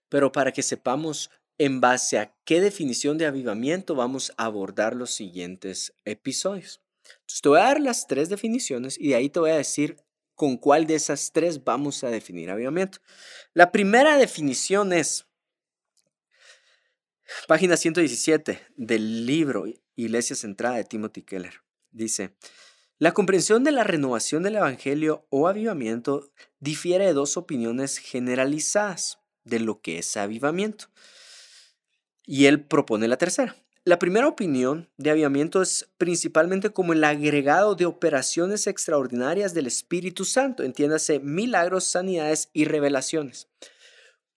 Pero 0.10 0.32
para 0.32 0.52
que 0.52 0.64
sepamos 0.64 1.30
en 1.58 1.80
base 1.80 2.18
a 2.18 2.36
qué 2.44 2.60
definición 2.60 3.18
de 3.18 3.28
avivamiento 3.28 3.96
vamos 3.96 4.34
a 4.38 4.46
abordar 4.46 4.96
los 4.96 5.12
siguientes 5.12 5.94
episodios. 6.06 6.82
Entonces 7.04 7.42
te 7.42 7.50
voy 7.50 7.60
a 7.60 7.64
dar 7.64 7.80
las 7.80 8.08
tres 8.08 8.30
definiciones 8.30 8.98
y 9.00 9.10
de 9.10 9.16
ahí 9.16 9.30
te 9.30 9.40
voy 9.40 9.52
a 9.52 9.58
decir 9.58 9.98
con 10.36 10.58
cuál 10.58 10.88
de 10.88 10.96
esas 10.96 11.32
tres 11.32 11.64
vamos 11.64 12.04
a 12.04 12.10
definir 12.10 12.50
avivamiento. 12.50 13.00
La 13.54 13.72
primera 13.72 14.18
definición 14.18 14.92
es 14.92 15.28
Página 17.48 17.78
117 17.78 18.62
del 18.76 19.26
libro 19.26 19.66
Iglesia 19.96 20.36
Centrada 20.36 20.78
de 20.78 20.84
Timothy 20.84 21.22
Keller. 21.22 21.62
Dice, 21.92 22.36
La 22.98 23.14
comprensión 23.14 23.64
de 23.64 23.72
la 23.72 23.84
renovación 23.84 24.44
del 24.44 24.56
Evangelio 24.56 25.26
o 25.30 25.48
avivamiento 25.48 26.32
difiere 26.60 27.06
de 27.06 27.14
dos 27.14 27.38
opiniones 27.38 27.98
generalizadas 27.98 29.20
de 29.44 29.60
lo 29.60 29.82
que 29.82 30.00
es 30.00 30.18
avivamiento. 30.18 30.86
Y 32.26 32.46
él 32.46 32.64
propone 32.64 33.08
la 33.08 33.18
tercera. 33.18 33.56
La 33.84 33.98
primera 33.98 34.28
opinión 34.28 34.90
de 34.98 35.10
avivamiento 35.10 35.62
es 35.64 35.90
principalmente 35.98 36.70
como 36.70 36.94
el 36.94 37.04
agregado 37.04 37.74
de 37.74 37.88
operaciones 37.88 38.68
extraordinarias 38.68 39.56
del 39.56 39.66
Espíritu 39.66 40.24
Santo, 40.24 40.62
entiéndase 40.62 41.20
milagros, 41.20 41.86
sanidades 41.86 42.50
y 42.54 42.66
revelaciones. 42.66 43.48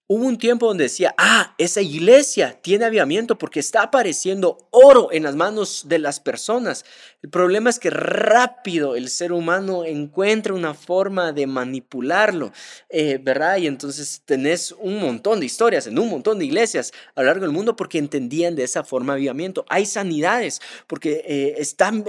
Hubo 0.07 0.27
un 0.27 0.37
tiempo 0.37 0.67
donde 0.67 0.85
decía, 0.85 1.15
ah, 1.17 1.55
esa 1.57 1.81
iglesia 1.81 2.61
tiene 2.61 2.85
avivamiento 2.85 3.39
porque 3.39 3.59
está 3.59 3.85
apareciendo 3.85 4.69
oro 4.71 5.09
en 5.13 5.23
las 5.23 5.35
manos 5.35 5.85
de 5.89 5.99
las 5.99 6.21
personas. 6.21 6.85
El 7.23 7.31
problema 7.31 7.71
es 7.71 7.79
que 7.79 7.89
rápido 7.89 8.97
el 8.97 9.09
ser 9.09 9.33
humano 9.33 9.87
encuentra 9.87 10.53
una 10.53 10.75
forma 10.75 11.33
de 11.33 11.47
manipularlo, 11.47 12.53
eh, 12.91 13.19
¿verdad? 13.19 13.57
Y 13.57 13.67
entonces 13.67 14.21
tenés 14.27 14.73
un 14.73 15.01
montón 15.01 15.41
de 15.41 15.47
historias 15.47 15.87
en 15.87 15.99
un 15.99 16.11
montón 16.11 16.39
de 16.39 16.45
iglesias 16.45 16.93
a 17.15 17.23
lo 17.23 17.29
largo 17.29 17.47
del 17.47 17.53
mundo 17.53 17.75
porque 17.75 17.97
entendían 17.97 18.57
de 18.57 18.65
esa 18.65 18.85
forma 18.85 19.15
avivamiento. 19.15 19.65
Hay 19.71 19.87
sanidades 19.87 20.61
porque 20.87 21.25
eh, 21.27 21.55
están, 21.57 22.05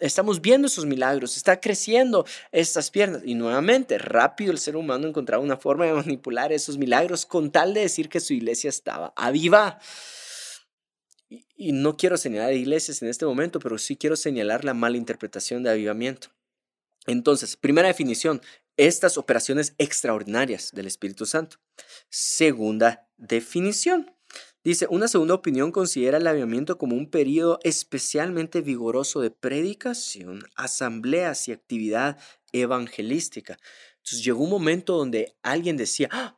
estamos 0.00 0.40
viendo 0.40 0.66
esos 0.66 0.86
milagros, 0.86 1.36
está 1.36 1.60
creciendo 1.60 2.26
estas 2.50 2.90
piernas. 2.90 3.22
Y 3.24 3.36
nuevamente, 3.36 3.96
rápido 3.96 4.50
el 4.50 4.58
ser 4.58 4.74
humano 4.74 5.06
encontraba 5.06 5.40
una 5.40 5.56
forma 5.56 5.86
de 5.86 5.92
manipular 5.92 6.52
esos 6.52 6.76
milagros 6.78 7.27
con 7.28 7.52
tal 7.52 7.74
de 7.74 7.80
decir 7.82 8.08
que 8.08 8.20
su 8.20 8.34
iglesia 8.34 8.68
estaba 8.68 9.12
aviva. 9.16 9.78
Y, 11.28 11.72
no 11.72 11.96
quiero 11.96 12.16
señalar 12.16 12.54
iglesias 12.54 13.02
en 13.02 13.08
este 13.08 13.26
momento, 13.26 13.58
pero 13.60 13.78
sí 13.78 13.96
quiero 13.96 14.16
señalar 14.16 14.64
la 14.64 14.74
mala 14.74 14.96
interpretación 14.96 15.62
de 15.62 15.70
avivamiento. 15.70 16.28
Entonces, 17.06 17.56
primera 17.56 17.88
definición, 17.88 18.40
estas 18.76 19.18
operaciones 19.18 19.74
extraordinarias 19.78 20.70
del 20.72 20.86
Espíritu 20.86 21.26
Santo. 21.26 21.58
Segunda 22.08 23.08
definición. 23.16 24.10
Dice, 24.64 24.86
una 24.90 25.08
segunda 25.08 25.34
opinión 25.34 25.72
considera 25.72 26.18
el 26.18 26.26
avivamiento 26.26 26.78
como 26.78 26.96
un 26.96 27.10
periodo 27.10 27.58
especialmente 27.62 28.60
vigoroso 28.60 29.20
de 29.20 29.30
predicación, 29.30 30.42
asambleas 30.56 31.48
y 31.48 31.52
actividad 31.52 32.18
evangelística. 32.52 33.58
Entonces 33.96 34.24
llegó 34.24 34.44
un 34.44 34.50
momento 34.50 34.96
donde 34.96 35.34
alguien 35.42 35.76
decía, 35.76 36.08
¡Ah! 36.12 36.37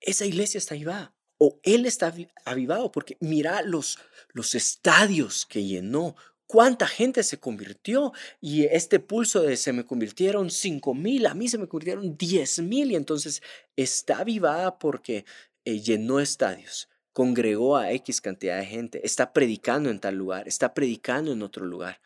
Esa 0.00 0.26
iglesia 0.26 0.58
está 0.58 0.74
avivada 0.74 1.14
o 1.38 1.58
él 1.62 1.86
está 1.86 2.14
avivado 2.44 2.92
porque 2.92 3.16
mira 3.20 3.62
los, 3.62 3.98
los 4.32 4.54
estadios 4.54 5.46
que 5.46 5.64
llenó, 5.64 6.14
cuánta 6.46 6.86
gente 6.86 7.22
se 7.22 7.38
convirtió 7.38 8.12
y 8.40 8.64
este 8.64 9.00
pulso 9.00 9.40
de 9.42 9.56
se 9.56 9.72
me 9.72 9.86
convirtieron 9.86 10.50
cinco 10.50 10.94
mil, 10.94 11.26
a 11.26 11.34
mí 11.34 11.48
se 11.48 11.58
me 11.58 11.66
convirtieron 11.68 12.16
diez 12.16 12.58
mil 12.58 12.90
y 12.90 12.96
entonces 12.96 13.42
está 13.76 14.18
avivada 14.18 14.78
porque 14.78 15.24
eh, 15.64 15.80
llenó 15.80 16.20
estadios, 16.20 16.88
congregó 17.12 17.76
a 17.76 17.92
X 17.92 18.20
cantidad 18.20 18.58
de 18.58 18.66
gente, 18.66 19.06
está 19.06 19.32
predicando 19.32 19.90
en 19.90 20.00
tal 20.00 20.16
lugar, 20.16 20.46
está 20.46 20.74
predicando 20.74 21.32
en 21.32 21.42
otro 21.42 21.64
lugar. 21.64 22.00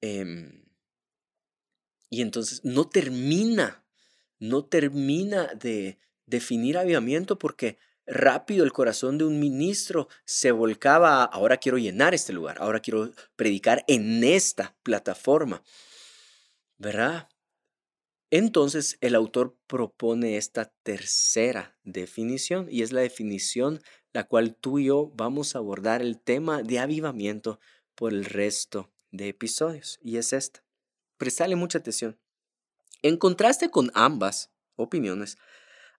Em, 0.00 0.64
y 2.10 2.22
entonces 2.22 2.64
no 2.64 2.88
termina, 2.88 3.84
no 4.38 4.64
termina 4.64 5.46
de, 5.54 5.98
definir 6.26 6.78
avivamiento 6.78 7.38
porque 7.38 7.78
rápido 8.06 8.64
el 8.64 8.72
corazón 8.72 9.18
de 9.18 9.24
un 9.24 9.40
ministro 9.40 10.08
se 10.24 10.52
volcaba 10.52 11.22
a, 11.22 11.24
ahora 11.24 11.56
quiero 11.56 11.78
llenar 11.78 12.14
este 12.14 12.32
lugar, 12.32 12.56
ahora 12.60 12.80
quiero 12.80 13.10
predicar 13.34 13.84
en 13.88 14.22
esta 14.22 14.76
plataforma. 14.82 15.62
¿Verdad? 16.78 17.28
Entonces 18.30 18.98
el 19.00 19.14
autor 19.14 19.56
propone 19.66 20.36
esta 20.36 20.72
tercera 20.82 21.76
definición 21.84 22.66
y 22.70 22.82
es 22.82 22.92
la 22.92 23.00
definición 23.00 23.80
la 24.12 24.24
cual 24.24 24.54
tú 24.54 24.78
y 24.78 24.86
yo 24.86 25.12
vamos 25.14 25.54
a 25.54 25.58
abordar 25.58 26.00
el 26.00 26.18
tema 26.18 26.62
de 26.62 26.78
avivamiento 26.78 27.60
por 27.94 28.12
el 28.12 28.24
resto 28.24 28.90
de 29.10 29.28
episodios 29.28 29.98
y 30.02 30.16
es 30.16 30.32
esta. 30.32 30.64
Prestale 31.18 31.54
mucha 31.54 31.78
atención. 31.78 32.18
En 33.02 33.16
contraste 33.16 33.70
con 33.70 33.90
ambas 33.94 34.50
opiniones, 34.74 35.38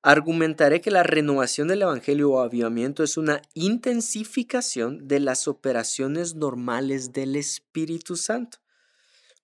argumentaré 0.02 0.82
que 0.82 0.92
la 0.92 1.04
renovación 1.04 1.68
del 1.68 1.82
Evangelio 1.82 2.32
o 2.32 2.40
avivamiento 2.40 3.04
es 3.04 3.18
una 3.18 3.42
intensificación 3.54 5.08
de 5.08 5.20
las 5.20 5.48
operaciones 5.48 6.36
normales 6.36 7.14
del 7.14 7.36
Espíritu 7.36 8.16
Santo. 8.16 8.60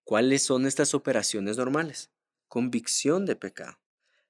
¿Cuáles 0.03 0.43
son 0.43 0.65
estas 0.65 0.93
operaciones 0.93 1.57
normales? 1.57 2.11
Convicción 2.47 3.25
de 3.25 3.35
pecado, 3.35 3.79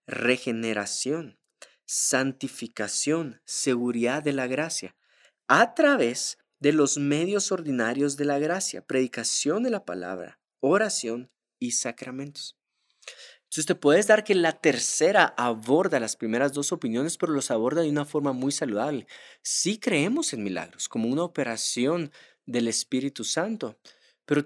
regeneración, 0.05 1.39
santificación, 1.85 3.41
seguridad 3.45 4.23
de 4.23 4.33
la 4.33 4.47
gracia, 4.47 4.95
a 5.47 5.73
través 5.73 6.37
de 6.59 6.71
los 6.71 6.97
medios 6.97 7.51
ordinarios 7.51 8.15
de 8.15 8.25
la 8.25 8.39
gracia, 8.39 8.85
predicación 8.85 9.63
de 9.63 9.69
la 9.69 9.83
palabra, 9.83 10.39
oración 10.61 11.29
y 11.59 11.71
sacramentos. 11.71 12.57
Entonces 13.53 13.67
te 13.67 13.75
puedes 13.75 14.07
dar 14.07 14.23
que 14.23 14.33
la 14.33 14.53
tercera 14.53 15.25
aborda 15.37 15.99
las 15.99 16.15
primeras 16.15 16.53
dos 16.53 16.71
opiniones, 16.71 17.17
pero 17.19 17.33
los 17.33 17.51
aborda 17.51 17.83
de 17.83 17.89
una 17.91 18.03
forma 18.03 18.33
muy 18.33 18.51
saludable. 18.51 19.05
Sí 19.43 19.77
creemos 19.77 20.33
en 20.33 20.43
milagros 20.43 20.89
como 20.89 21.07
una 21.07 21.21
operación 21.21 22.11
del 22.47 22.67
Espíritu 22.67 23.23
Santo, 23.23 23.77
pero, 24.25 24.43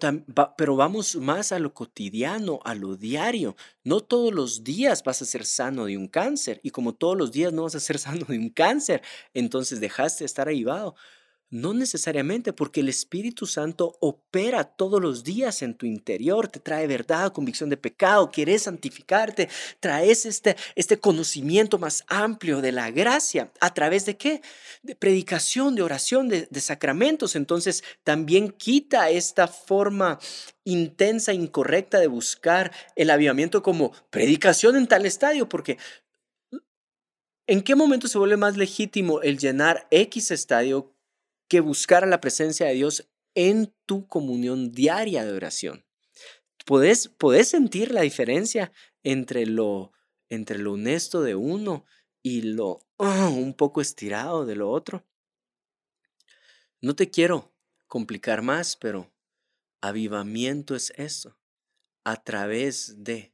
pero 0.57 0.75
vamos 0.75 1.15
más 1.15 1.53
a 1.53 1.59
lo 1.59 1.73
cotidiano, 1.73 2.59
a 2.65 2.75
lo 2.75 2.97
diario. 2.97 3.55
No 3.85 4.01
todos 4.01 4.33
los 4.33 4.65
días 4.65 5.01
vas 5.05 5.21
a 5.21 5.25
ser 5.25 5.45
sano 5.45 5.85
de 5.85 5.95
un 5.95 6.09
cáncer 6.09 6.59
y 6.61 6.71
como 6.71 6.93
todos 6.93 7.15
los 7.15 7.31
días 7.31 7.53
no 7.53 7.63
vas 7.63 7.75
a 7.75 7.79
ser 7.79 7.99
sano 7.99 8.25
de 8.27 8.37
un 8.37 8.49
cáncer, 8.49 9.01
entonces 9.33 9.79
dejaste 9.79 10.25
de 10.25 10.25
estar 10.25 10.49
avivado. 10.49 10.95
No 11.49 11.73
necesariamente, 11.73 12.51
porque 12.51 12.81
el 12.81 12.89
Espíritu 12.89 13.45
Santo 13.45 13.95
opera 14.01 14.65
todos 14.65 15.01
los 15.01 15.23
días 15.23 15.61
en 15.61 15.75
tu 15.75 15.85
interior, 15.85 16.49
te 16.49 16.59
trae 16.59 16.87
verdad, 16.87 17.31
convicción 17.31 17.69
de 17.69 17.77
pecado, 17.77 18.31
quieres 18.31 18.63
santificarte, 18.63 19.47
traes 19.79 20.25
este, 20.25 20.57
este 20.75 20.99
conocimiento 20.99 21.79
más 21.79 22.03
amplio 22.07 22.59
de 22.59 22.73
la 22.73 22.91
gracia. 22.91 23.53
¿A 23.61 23.73
través 23.73 24.05
de 24.05 24.17
qué? 24.17 24.41
De 24.83 24.95
predicación, 24.95 25.75
de 25.75 25.83
oración, 25.83 26.27
de, 26.27 26.49
de 26.51 26.59
sacramentos. 26.59 27.37
Entonces 27.37 27.81
también 28.03 28.49
quita 28.49 29.09
esta 29.09 29.47
forma 29.47 30.19
intensa, 30.65 31.31
incorrecta 31.31 31.97
de 31.99 32.07
buscar 32.07 32.73
el 32.97 33.09
avivamiento 33.09 33.63
como 33.63 33.93
predicación 34.09 34.75
en 34.75 34.87
tal 34.87 35.05
estadio, 35.05 35.47
porque 35.47 35.77
¿en 37.47 37.61
qué 37.61 37.73
momento 37.75 38.09
se 38.09 38.17
vuelve 38.17 38.35
más 38.35 38.57
legítimo 38.57 39.21
el 39.21 39.37
llenar 39.37 39.87
X 39.91 40.31
estadio 40.31 40.96
que 41.47 41.59
buscar 41.59 42.03
a 42.03 42.07
la 42.07 42.19
presencia 42.19 42.67
de 42.67 42.73
Dios 42.73 43.07
en 43.35 43.73
tu 43.85 44.07
comunión 44.07 44.71
diaria 44.71 45.25
de 45.25 45.33
oración. 45.33 45.85
¿Puedes, 46.65 47.09
sentir 47.43 47.91
la 47.91 48.01
diferencia 48.01 48.73
entre 49.03 49.45
lo, 49.45 49.93
entre 50.27 50.57
lo 50.57 50.73
honesto 50.73 51.21
de 51.21 51.35
uno 51.35 51.85
y 52.21 52.41
lo 52.41 52.79
ah, 52.97 53.29
un 53.29 53.53
poco 53.53 53.79
estirado 53.79 54.45
de 54.45 54.55
lo 54.55 54.69
otro. 54.69 55.05
No 56.81 56.95
te 56.95 57.09
quiero 57.09 57.53
complicar 57.87 58.41
más, 58.41 58.75
pero 58.75 59.13
avivamiento 59.81 60.75
es 60.75 60.91
eso, 60.97 61.37
a 62.03 62.21
través 62.21 63.03
de 63.03 63.33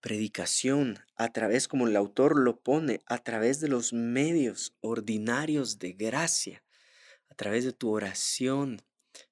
predicación, 0.00 1.00
a 1.16 1.32
través, 1.32 1.66
como 1.66 1.88
el 1.88 1.96
autor 1.96 2.38
lo 2.38 2.60
pone, 2.60 3.00
a 3.06 3.18
través 3.18 3.60
de 3.60 3.68
los 3.68 3.92
medios 3.92 4.76
ordinarios 4.80 5.78
de 5.78 5.92
gracia 5.92 6.62
través 7.38 7.64
de 7.64 7.72
tu 7.72 7.90
oración, 7.90 8.82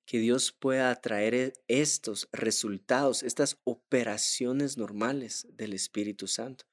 que 0.06 0.20
Dios 0.20 0.52
pueda 0.52 0.94
traer 0.94 1.34
e, 1.34 1.52
estos 1.66 2.28
resultados, 2.32 3.24
estas 3.24 3.58
operaciones 3.64 4.78
normales 4.78 5.46
del 5.50 5.74
Espíritu 5.74 6.28
Santo. 6.28 6.64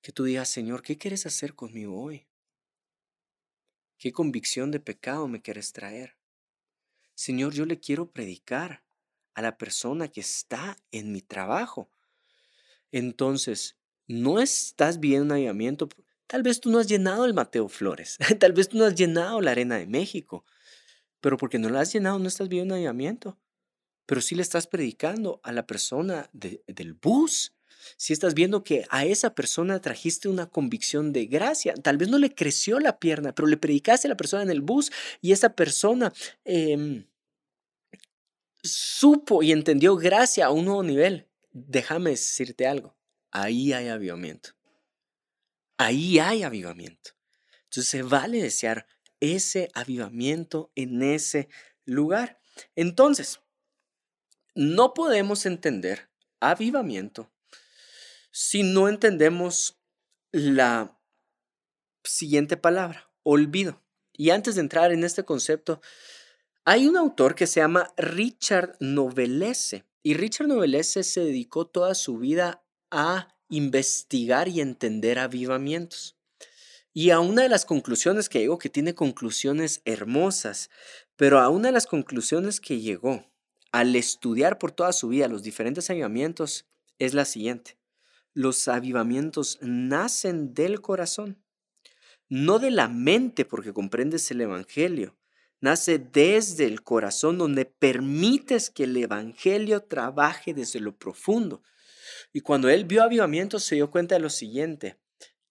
Que 0.00 0.10
tú 0.10 0.24
digas, 0.24 0.48
Señor, 0.48 0.82
¿qué 0.82 0.96
quieres 0.96 1.26
hacer 1.26 1.54
conmigo 1.54 2.00
hoy? 2.00 2.26
¿Qué 3.98 4.10
convicción 4.10 4.70
de 4.70 4.80
pecado 4.80 5.28
me 5.28 5.42
quieres 5.42 5.72
traer? 5.72 6.16
Señor, 7.14 7.52
yo 7.52 7.66
le 7.66 7.78
quiero 7.78 8.10
predicar 8.10 8.82
a 9.34 9.42
la 9.42 9.58
persona 9.58 10.08
que 10.08 10.20
está 10.20 10.78
en 10.92 11.12
mi 11.12 11.20
trabajo. 11.20 11.90
Entonces, 12.90 13.76
no 14.06 14.40
estás 14.40 14.98
viendo 14.98 15.26
un 15.26 15.32
avivamiento 15.32 15.90
Tal 16.28 16.42
vez 16.42 16.60
tú 16.60 16.70
no 16.70 16.78
has 16.78 16.86
llenado 16.86 17.24
el 17.24 17.32
Mateo 17.32 17.68
Flores, 17.68 18.18
tal 18.38 18.52
vez 18.52 18.68
tú 18.68 18.78
no 18.78 18.84
has 18.84 18.94
llenado 18.94 19.40
la 19.40 19.50
Arena 19.50 19.76
de 19.78 19.86
México, 19.86 20.44
pero 21.20 21.38
porque 21.38 21.58
no 21.58 21.70
la 21.70 21.80
has 21.80 21.92
llenado 21.92 22.18
no 22.18 22.28
estás 22.28 22.48
viendo 22.48 22.74
un 22.74 22.78
avivamiento, 22.78 23.38
pero 24.06 24.20
sí 24.20 24.34
le 24.34 24.42
estás 24.42 24.66
predicando 24.66 25.40
a 25.42 25.52
la 25.52 25.66
persona 25.66 26.30
del 26.32 26.94
bus. 26.94 27.54
Si 27.96 28.12
estás 28.12 28.34
viendo 28.34 28.62
que 28.62 28.84
a 28.90 29.04
esa 29.04 29.34
persona 29.34 29.80
trajiste 29.80 30.28
una 30.28 30.46
convicción 30.50 31.12
de 31.12 31.26
gracia, 31.26 31.74
tal 31.74 31.96
vez 31.96 32.08
no 32.08 32.18
le 32.18 32.34
creció 32.34 32.78
la 32.80 32.98
pierna, 32.98 33.34
pero 33.34 33.48
le 33.48 33.56
predicaste 33.56 34.08
a 34.08 34.10
la 34.10 34.16
persona 34.16 34.42
en 34.42 34.50
el 34.50 34.60
bus 34.60 34.90
y 35.20 35.32
esa 35.32 35.54
persona 35.54 36.12
em, 36.44 37.06
supo 38.62 39.42
y 39.42 39.52
entendió 39.52 39.96
gracia 39.96 40.46
a 40.46 40.50
un 40.50 40.66
nuevo 40.66 40.82
nivel, 40.82 41.28
déjame 41.52 42.10
decirte 42.10 42.66
algo, 42.66 42.96
ahí 43.30 43.72
hay 43.72 43.88
avivamiento. 43.88 44.57
Ahí 45.78 46.18
hay 46.18 46.42
avivamiento. 46.42 47.12
Entonces 47.64 47.88
se 47.88 48.02
vale 48.02 48.42
desear 48.42 48.86
ese 49.20 49.70
avivamiento 49.74 50.70
en 50.74 51.02
ese 51.02 51.48
lugar. 51.84 52.40
Entonces, 52.76 53.40
no 54.54 54.92
podemos 54.92 55.46
entender 55.46 56.10
avivamiento 56.40 57.32
si 58.30 58.62
no 58.62 58.88
entendemos 58.88 59.80
la 60.30 60.96
siguiente 62.04 62.56
palabra, 62.56 63.10
olvido. 63.22 63.82
Y 64.12 64.30
antes 64.30 64.54
de 64.54 64.60
entrar 64.60 64.92
en 64.92 65.04
este 65.04 65.24
concepto, 65.24 65.80
hay 66.64 66.86
un 66.86 66.96
autor 66.96 67.34
que 67.34 67.46
se 67.46 67.60
llama 67.60 67.92
Richard 67.96 68.76
Novelese. 68.80 69.86
Y 70.02 70.14
Richard 70.14 70.48
Novelese 70.48 71.02
se 71.02 71.20
dedicó 71.20 71.66
toda 71.66 71.94
su 71.94 72.18
vida 72.18 72.64
a 72.90 73.37
investigar 73.48 74.48
y 74.48 74.60
entender 74.60 75.18
avivamientos. 75.18 76.16
Y 76.92 77.10
a 77.10 77.20
una 77.20 77.42
de 77.42 77.48
las 77.48 77.64
conclusiones 77.64 78.28
que 78.28 78.40
llegó, 78.40 78.58
que 78.58 78.70
tiene 78.70 78.94
conclusiones 78.94 79.82
hermosas, 79.84 80.70
pero 81.16 81.40
a 81.40 81.48
una 81.48 81.68
de 81.68 81.72
las 81.72 81.86
conclusiones 81.86 82.60
que 82.60 82.80
llegó 82.80 83.24
al 83.72 83.94
estudiar 83.96 84.58
por 84.58 84.72
toda 84.72 84.92
su 84.92 85.08
vida 85.08 85.28
los 85.28 85.42
diferentes 85.42 85.90
avivamientos 85.90 86.66
es 86.98 87.14
la 87.14 87.24
siguiente. 87.24 87.78
Los 88.34 88.68
avivamientos 88.68 89.58
nacen 89.60 90.54
del 90.54 90.80
corazón, 90.80 91.42
no 92.28 92.58
de 92.58 92.70
la 92.70 92.88
mente 92.88 93.44
porque 93.44 93.72
comprendes 93.72 94.30
el 94.30 94.40
Evangelio. 94.40 95.16
Nace 95.60 95.98
desde 95.98 96.66
el 96.66 96.82
corazón 96.82 97.36
donde 97.36 97.64
permites 97.64 98.70
que 98.70 98.84
el 98.84 98.96
Evangelio 98.96 99.82
trabaje 99.82 100.54
desde 100.54 100.78
lo 100.78 100.96
profundo. 100.96 101.62
Y 102.32 102.40
cuando 102.40 102.68
él 102.68 102.84
vio 102.84 103.02
avivamientos 103.02 103.64
se 103.64 103.76
dio 103.76 103.90
cuenta 103.90 104.14
de 104.14 104.20
lo 104.20 104.30
siguiente, 104.30 104.98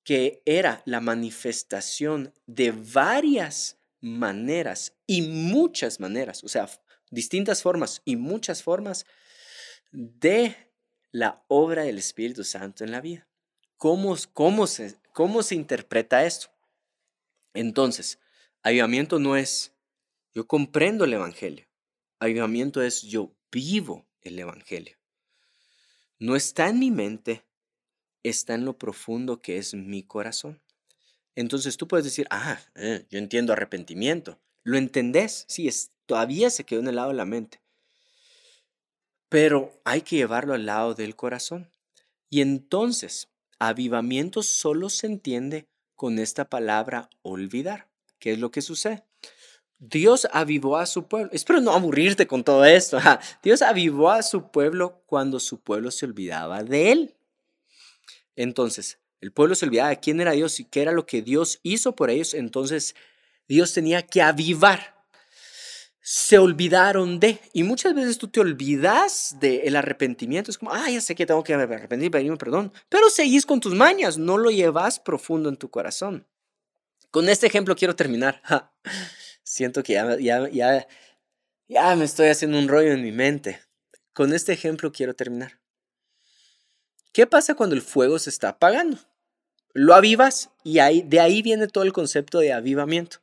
que 0.03 0.41
era 0.45 0.81
la 0.85 1.01
manifestación 1.01 2.33
de 2.45 2.71
varias 2.71 3.77
maneras 3.99 4.95
y 5.05 5.21
muchas 5.21 5.99
maneras, 5.99 6.43
o 6.43 6.47
sea, 6.47 6.69
distintas 7.09 7.61
formas 7.61 8.01
y 8.05 8.15
muchas 8.15 8.63
formas 8.63 9.05
de 9.91 10.55
la 11.11 11.43
obra 11.47 11.83
del 11.83 11.97
Espíritu 11.97 12.43
Santo 12.43 12.83
en 12.83 12.91
la 12.91 13.01
vida. 13.01 13.27
¿Cómo, 13.77 14.15
cómo, 14.33 14.67
se, 14.67 14.95
cómo 15.13 15.43
se 15.43 15.55
interpreta 15.55 16.25
esto? 16.25 16.47
Entonces, 17.53 18.19
avivamiento 18.63 19.19
no 19.19 19.35
es 19.35 19.73
yo 20.33 20.47
comprendo 20.47 21.05
el 21.05 21.13
Evangelio. 21.13 21.67
Avivamiento 22.19 22.81
es 22.81 23.01
yo 23.01 23.35
vivo 23.51 24.07
el 24.21 24.39
Evangelio. 24.39 24.96
No 26.19 26.35
está 26.35 26.69
en 26.69 26.79
mi 26.79 26.91
mente, 26.91 27.45
está 28.23 28.55
en 28.55 28.65
lo 28.65 28.77
profundo 28.77 29.41
que 29.41 29.57
es 29.57 29.73
mi 29.73 30.03
corazón. 30.03 30.61
Entonces 31.35 31.77
tú 31.77 31.87
puedes 31.87 32.03
decir, 32.03 32.27
ah, 32.31 32.59
eh, 32.75 33.05
yo 33.11 33.19
entiendo 33.19 33.53
arrepentimiento. 33.53 34.39
¿Lo 34.63 34.77
entendés? 34.77 35.45
Sí, 35.47 35.67
es, 35.67 35.91
todavía 36.07 36.49
se 36.49 36.63
quedó 36.63 36.79
en 36.79 36.87
el 36.87 36.95
lado 36.95 37.09
de 37.09 37.15
la 37.15 37.25
mente. 37.25 37.61
Pero 39.29 39.79
hay 39.83 40.01
que 40.01 40.15
llevarlo 40.15 40.55
al 40.55 40.65
lado 40.65 40.95
del 40.95 41.15
corazón. 41.15 41.71
Y 42.29 42.41
entonces, 42.41 43.29
avivamiento 43.59 44.41
solo 44.41 44.89
se 44.89 45.07
entiende 45.07 45.67
con 45.95 46.19
esta 46.19 46.49
palabra 46.49 47.09
olvidar. 47.21 47.87
¿Qué 48.19 48.33
es 48.33 48.39
lo 48.39 48.51
que 48.51 48.61
sucede? 48.61 49.06
Dios 49.79 50.27
avivó 50.31 50.77
a 50.77 50.85
su 50.85 51.07
pueblo. 51.07 51.29
Espero 51.31 51.61
no 51.61 51.71
aburrirte 51.71 52.25
con 52.25 52.43
todo 52.43 52.65
esto. 52.65 52.97
Dios 53.43 53.61
avivó 53.61 54.09
a 54.09 54.23
su 54.23 54.49
pueblo 54.49 55.03
cuando 55.05 55.39
su 55.39 55.59
pueblo 55.59 55.91
se 55.91 56.05
olvidaba 56.05 56.63
de 56.63 56.91
él. 56.91 57.15
Entonces, 58.35 58.99
el 59.21 59.31
pueblo 59.31 59.55
se 59.55 59.65
olvidaba 59.65 59.89
de 59.89 59.99
quién 59.99 60.19
era 60.19 60.31
Dios 60.31 60.59
y 60.59 60.65
qué 60.65 60.81
era 60.81 60.91
lo 60.91 61.05
que 61.05 61.21
Dios 61.21 61.59
hizo 61.63 61.95
por 61.95 62.09
ellos. 62.09 62.33
Entonces, 62.33 62.95
Dios 63.47 63.73
tenía 63.73 64.01
que 64.01 64.21
avivar. 64.21 64.95
Se 66.01 66.37
olvidaron 66.37 67.19
de. 67.19 67.39
Y 67.53 67.63
muchas 67.63 67.93
veces 67.93 68.17
tú 68.17 68.29
te 68.29 68.39
olvidas 68.39 69.35
del 69.39 69.75
arrepentimiento. 69.75 70.49
Es 70.49 70.57
como, 70.57 70.71
ah, 70.71 70.89
ya 70.89 71.01
sé 71.01 71.15
que 71.15 71.25
tengo 71.25 71.43
que 71.43 71.53
arrepentir, 71.53 72.09
pedirme 72.09 72.37
perdón. 72.37 72.71
Pero 72.89 73.09
seguís 73.09 73.45
con 73.45 73.59
tus 73.59 73.75
mañas. 73.75 74.17
No 74.17 74.37
lo 74.37 74.49
llevas 74.49 74.99
profundo 74.99 75.49
en 75.49 75.57
tu 75.57 75.69
corazón. 75.69 76.25
Con 77.11 77.29
este 77.29 77.47
ejemplo 77.47 77.75
quiero 77.75 77.95
terminar. 77.95 78.41
Siento 79.47 79.81
que 79.81 79.93
ya, 79.93 80.19
ya, 80.19 80.49
ya, 80.49 80.87
ya 81.69 81.95
me 81.95 82.03
estoy 82.03 82.27
haciendo 82.27 82.59
un 82.59 82.67
rollo 82.67 82.91
en 82.91 83.01
mi 83.01 83.13
mente. 83.13 83.61
Con 84.11 84.33
este 84.33 84.51
ejemplo 84.51 84.91
quiero 84.91 85.15
terminar. 85.15 85.61
¿Qué 87.13 87.25
pasa 87.27 87.55
cuando 87.55 87.73
el 87.73 87.81
fuego 87.81 88.19
se 88.19 88.29
está 88.29 88.49
apagando? 88.49 88.99
Lo 89.71 89.95
avivas 89.95 90.49
y 90.65 90.79
ahí, 90.79 91.01
de 91.01 91.21
ahí 91.21 91.41
viene 91.41 91.69
todo 91.69 91.85
el 91.85 91.93
concepto 91.93 92.39
de 92.39 92.51
avivamiento. 92.51 93.19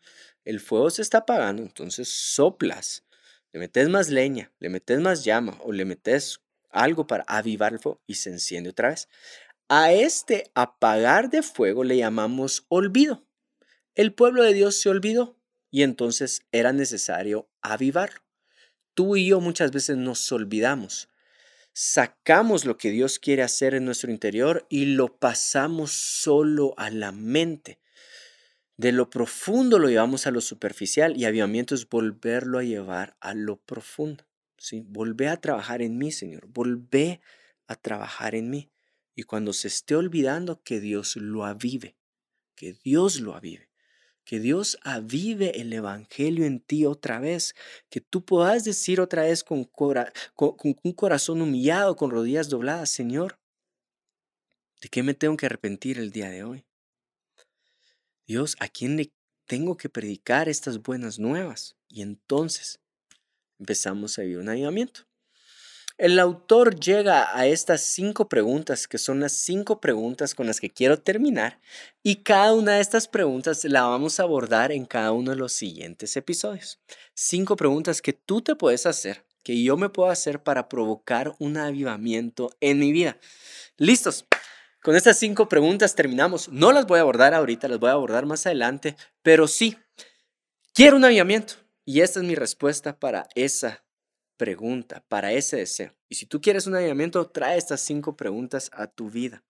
El 0.46 0.60
fuego 0.60 0.88
se 0.88 1.02
está 1.02 1.18
apagando, 1.18 1.60
entonces 1.60 2.08
soplas, 2.08 3.04
le 3.52 3.60
metes 3.60 3.90
más 3.90 4.08
leña, 4.08 4.50
le 4.60 4.70
metes 4.70 5.00
más 5.00 5.24
llama 5.24 5.58
o 5.60 5.72
le 5.72 5.84
metes 5.84 6.40
algo 6.70 7.06
para 7.06 7.24
avivar 7.28 7.74
el 7.74 7.80
fuego 7.80 8.00
y 8.06 8.14
se 8.14 8.30
enciende 8.30 8.70
otra 8.70 8.88
vez. 8.88 9.10
A 9.68 9.92
este 9.92 10.50
apagar 10.54 11.28
de 11.28 11.42
fuego 11.42 11.84
le 11.84 11.98
llamamos 11.98 12.64
olvido. 12.68 13.26
El 13.94 14.14
pueblo 14.14 14.42
de 14.42 14.54
Dios 14.54 14.80
se 14.80 14.88
olvidó 14.88 15.36
y 15.74 15.82
entonces 15.82 16.46
era 16.52 16.72
necesario 16.72 17.50
avivarlo. 17.60 18.20
Tú 18.94 19.16
y 19.16 19.26
yo 19.26 19.40
muchas 19.40 19.72
veces 19.72 19.96
nos 19.96 20.30
olvidamos 20.30 21.08
sacamos 21.74 22.64
lo 22.64 22.78
que 22.78 22.90
Dios 22.90 23.18
quiere 23.18 23.42
hacer 23.42 23.74
en 23.74 23.84
nuestro 23.84 24.12
interior 24.12 24.64
y 24.70 24.86
lo 24.86 25.18
pasamos 25.18 25.90
solo 25.90 26.72
a 26.76 26.90
la 26.90 27.10
mente. 27.10 27.80
De 28.76 28.92
lo 28.92 29.10
profundo 29.10 29.80
lo 29.80 29.88
llevamos 29.88 30.28
a 30.28 30.30
lo 30.30 30.40
superficial 30.40 31.16
y 31.16 31.24
avivamiento 31.24 31.74
es 31.74 31.88
volverlo 31.88 32.60
a 32.60 32.62
llevar 32.62 33.16
a 33.18 33.34
lo 33.34 33.56
profundo. 33.56 34.24
¿sí? 34.56 34.84
Volvé 34.86 35.26
a 35.26 35.40
trabajar 35.40 35.82
en 35.82 35.98
mí, 35.98 36.12
Señor. 36.12 36.46
Volvé 36.46 37.20
a 37.66 37.74
trabajar 37.74 38.36
en 38.36 38.50
mí. 38.50 38.70
Y 39.16 39.24
cuando 39.24 39.52
se 39.52 39.66
esté 39.66 39.96
olvidando, 39.96 40.62
que 40.62 40.78
Dios 40.78 41.16
lo 41.16 41.44
avive. 41.44 41.96
Que 42.54 42.72
Dios 42.72 43.18
lo 43.18 43.34
avive 43.34 43.73
que 44.24 44.40
Dios 44.40 44.78
avive 44.82 45.60
el 45.60 45.72
Evangelio 45.72 46.46
en 46.46 46.60
ti 46.60 46.86
otra 46.86 47.20
vez, 47.20 47.54
que 47.90 48.00
tú 48.00 48.24
puedas 48.24 48.64
decir 48.64 49.00
otra 49.00 49.22
vez 49.22 49.44
con, 49.44 49.70
un 50.36 50.92
corazón 50.92 51.42
humillado, 51.42 51.96
con 51.96 52.10
rodillas 52.10 52.48
dobladas, 52.48 52.90
Señor, 52.90 53.38
¿de 54.80 54.88
qué 54.88 55.02
me 55.02 55.14
tengo 55.14 55.36
que 55.36 55.46
arrepentir 55.46 55.98
el 55.98 56.10
día 56.10 56.30
de 56.30 56.44
hoy? 56.44 56.64
Dios, 58.26 58.56
¿a 58.60 58.68
quién 58.68 58.96
le 58.96 59.12
tengo 59.46 59.76
que 59.76 59.90
predicar 59.90 60.48
estas 60.48 60.82
buenas 60.82 61.18
nuevas? 61.18 61.76
Y 61.88 62.00
entonces 62.02 62.80
empezamos 63.58 64.18
a 64.18 64.22
vivir 64.22 64.38
un 64.38 64.48
avivamiento. 64.48 65.02
El 65.96 66.18
autor 66.18 66.80
llega 66.80 67.38
a 67.38 67.46
estas 67.46 67.82
cinco 67.82 68.28
preguntas, 68.28 68.88
que 68.88 68.98
son 68.98 69.20
las 69.20 69.30
cinco 69.32 69.80
preguntas 69.80 70.34
con 70.34 70.48
las 70.48 70.58
que 70.58 70.68
quiero 70.68 70.98
terminar, 70.98 71.60
y 72.02 72.24
cada 72.24 72.52
una 72.52 72.72
de 72.72 72.80
estas 72.80 73.06
preguntas 73.06 73.62
la 73.62 73.82
vamos 73.82 74.18
a 74.18 74.24
abordar 74.24 74.72
en 74.72 74.86
cada 74.86 75.12
uno 75.12 75.30
de 75.30 75.36
los 75.36 75.52
siguientes 75.52 76.16
episodios. 76.16 76.80
Cinco 77.14 77.54
preguntas 77.54 78.02
que 78.02 78.12
tú 78.12 78.40
te 78.42 78.56
puedes 78.56 78.86
hacer, 78.86 79.24
que 79.44 79.62
yo 79.62 79.76
me 79.76 79.88
puedo 79.88 80.10
hacer 80.10 80.42
para 80.42 80.68
provocar 80.68 81.36
un 81.38 81.56
avivamiento 81.56 82.50
en 82.60 82.80
mi 82.80 82.90
vida. 82.90 83.16
¿Listos? 83.76 84.26
Con 84.82 84.96
estas 84.96 85.16
cinco 85.16 85.48
preguntas 85.48 85.94
terminamos. 85.94 86.48
No 86.48 86.72
las 86.72 86.86
voy 86.86 86.98
a 86.98 87.02
abordar 87.02 87.34
ahorita, 87.34 87.68
las 87.68 87.78
voy 87.78 87.90
a 87.90 87.92
abordar 87.92 88.26
más 88.26 88.44
adelante, 88.46 88.96
pero 89.22 89.46
sí, 89.46 89.78
quiero 90.72 90.96
un 90.96 91.04
avivamiento. 91.04 91.54
Y 91.84 92.00
esta 92.00 92.18
es 92.18 92.26
mi 92.26 92.34
respuesta 92.34 92.98
para 92.98 93.28
esa 93.36 93.83
pregunta, 94.36 95.04
para 95.08 95.32
ese 95.32 95.56
deseo. 95.56 95.94
Y 96.08 96.16
si 96.16 96.26
tú 96.26 96.40
quieres 96.40 96.66
un 96.66 96.76
avivamiento, 96.76 97.30
trae 97.30 97.56
estas 97.56 97.80
cinco 97.80 98.16
preguntas 98.16 98.70
a 98.72 98.86
tu 98.86 99.10
vida. 99.10 99.44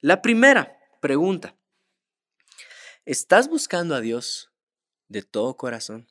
La 0.00 0.22
primera 0.22 0.78
pregunta, 1.00 1.56
¿estás 3.04 3.48
buscando 3.48 3.94
a 3.94 4.00
Dios 4.00 4.52
de 5.08 5.22
todo 5.22 5.56
corazón? 5.56 6.08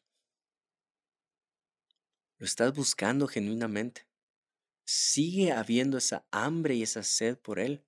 ¿Lo 2.37 2.45
estás 2.45 2.73
buscando 2.73 3.27
genuinamente? 3.27 4.07
¿Sigue 4.85 5.51
habiendo 5.51 5.97
esa 5.97 6.25
hambre 6.31 6.75
y 6.75 6.83
esa 6.83 7.03
sed 7.03 7.37
por 7.37 7.59
Él? 7.59 7.85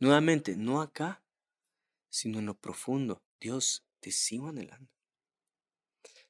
Nuevamente, 0.00 0.56
no 0.56 0.82
acá, 0.82 1.24
sino 2.10 2.38
en 2.38 2.46
lo 2.46 2.58
profundo. 2.58 3.24
Dios, 3.40 3.86
te 4.00 4.10
sigo 4.10 4.48
anhelando. 4.48 4.90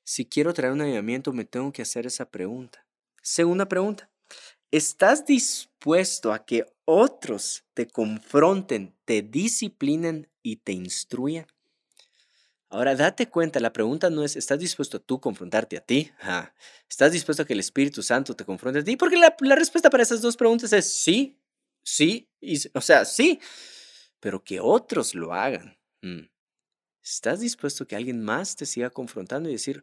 Si 0.05 0.27
quiero 0.27 0.53
traer 0.53 0.73
un 0.73 0.83
avivamiento, 0.83 1.33
me 1.33 1.45
tengo 1.45 1.73
que 1.73 1.83
hacer 1.83 2.07
esa 2.07 2.31
pregunta. 2.31 2.84
Segunda 3.27 3.67
pregunta, 3.67 4.11
¿estás 4.71 5.25
dispuesto 5.25 6.31
a 6.31 6.45
que 6.45 6.67
otros 6.85 7.65
te 7.73 7.87
confronten, 7.87 8.95
te 9.07 9.23
disciplinen 9.23 10.29
y 10.43 10.57
te 10.57 10.73
instruyan? 10.73 11.47
Ahora, 12.69 12.95
date 12.95 13.31
cuenta, 13.31 13.61
la 13.61 13.73
pregunta 13.73 14.11
no 14.11 14.25
es, 14.25 14.37
¿estás 14.37 14.59
dispuesto 14.59 15.01
tú 15.01 15.15
a 15.15 15.21
confrontarte 15.23 15.79
a 15.79 15.81
ti? 15.81 16.13
¿Estás 16.87 17.13
dispuesto 17.13 17.43
a 17.43 17.47
que 17.47 17.55
el 17.55 17.61
Espíritu 17.61 18.03
Santo 18.03 18.37
te 18.37 18.45
confronte 18.45 18.81
a 18.81 18.85
ti? 18.85 18.95
Porque 18.99 19.17
la, 19.17 19.57
respuesta 19.57 19.89
para 19.89 20.03
esas 20.03 20.21
dos 20.21 20.37
preguntas 20.37 20.71
es 20.75 20.93
sí, 20.93 21.41
sí, 21.83 22.29
y, 22.43 22.61
o 22.77 22.81
sea, 22.83 23.07
sí, 23.07 23.41
pero 24.21 24.45
que 24.45 24.61
otros 24.61 25.15
lo 25.15 25.33
hagan. 25.33 25.79
Mm. 26.03 26.29
¿Estás 27.03 27.41
dispuesto 27.41 27.85
a 27.85 27.87
que 27.87 27.97
alguien 27.97 28.23
más 28.23 28.55
te 28.55 28.67
siga 28.67 28.91
confrontando 28.91 29.49
y 29.49 29.53
decir, 29.53 29.83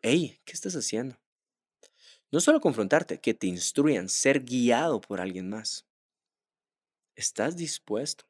hey, 0.00 0.40
¿qué 0.46 0.52
estás 0.54 0.74
haciendo? 0.74 1.20
No 2.32 2.40
solo 2.40 2.60
confrontarte, 2.60 3.18
que 3.18 3.34
te 3.34 3.48
instruyan, 3.48 4.08
ser 4.08 4.44
guiado 4.44 5.00
por 5.00 5.20
alguien 5.20 5.48
más. 5.48 5.84
¿Estás 7.16 7.56
dispuesto? 7.56 8.24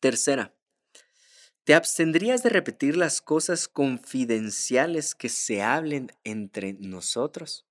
Tercera, 0.00 0.54
¿te 1.64 1.74
abstendrías 1.74 2.42
de 2.42 2.50
repetir 2.50 2.96
las 2.96 3.22
cosas 3.22 3.68
confidenciales 3.68 5.14
que 5.14 5.28
se 5.28 5.62
hablen 5.62 6.12
entre 6.24 6.74
nosotros? 6.74 7.66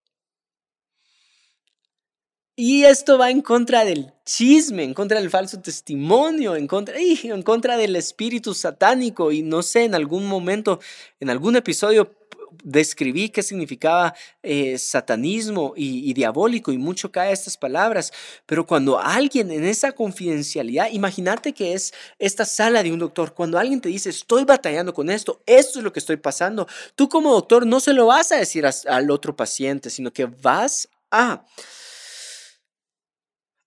Y 2.56 2.84
esto 2.84 3.18
va 3.18 3.32
en 3.32 3.42
contra 3.42 3.86
del 3.86 4.12
chisme, 4.26 4.84
en 4.84 4.94
contra 4.94 5.22
del 5.22 5.30
falso 5.30 5.62
testimonio, 5.62 6.58
en 6.58 6.68
contra, 6.68 6.96
en 7.00 7.42
contra 7.42 7.78
del 7.78 7.96
espíritu 7.96 8.54
satánico. 8.54 9.32
Y 9.32 9.44
no 9.44 9.64
sé, 9.64 9.86
en 9.86 9.96
algún 9.96 10.26
momento, 10.26 10.82
en 11.22 11.30
algún 11.30 11.56
episodio 11.56 12.19
describí 12.64 13.30
qué 13.30 13.44
significaba 13.44 14.14
eh, 14.44 14.78
satanismo 14.78 15.74
y, 15.76 16.14
diabólico 16.14 16.72
y 16.72 16.78
mucho 16.78 17.12
cae 17.12 17.32
estas 17.32 17.58
palabras, 17.58 18.12
pero 18.46 18.66
cuando 18.66 19.00
alguien 19.00 19.52
en 19.52 19.64
esa 19.64 19.92
confidencialidad, 19.92 20.90
imagínate 20.92 21.54
que 21.54 21.74
es 21.74 21.94
esta 22.18 22.46
sala 22.46 22.84
de 22.84 22.92
un 22.92 23.00
doctor, 23.00 23.34
cuando 23.34 23.58
alguien 23.58 23.82
te 23.82 23.90
dice, 23.90 24.10
estoy 24.10 24.44
batallando 24.44 24.94
con 24.94 25.10
esto, 25.10 25.42
esto 25.46 25.80
es 25.80 25.84
lo 25.84 25.94
que 25.94 26.00
estoy 26.00 26.18
pasando, 26.18 26.68
tú 26.96 27.10
como 27.10 27.32
doctor 27.32 27.66
no 27.66 27.80
se 27.80 27.94
lo 27.94 28.08
vas 28.08 28.32
a 28.32 28.38
decir 28.38 28.66
al 28.66 29.12
otro 29.12 29.36
paciente, 29.36 29.90
sino 29.90 30.12
que 30.12 30.26
vas 30.26 30.90
a 31.12 31.46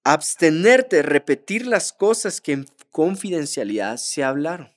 abstenerte, 0.05 1.03
repetir 1.03 1.66
las 1.66 1.92
cosas 1.92 2.40
que 2.40 2.53
en 2.53 2.66
confidencialidad 2.90 3.97
se 3.97 4.25
hablaron. 4.25 4.71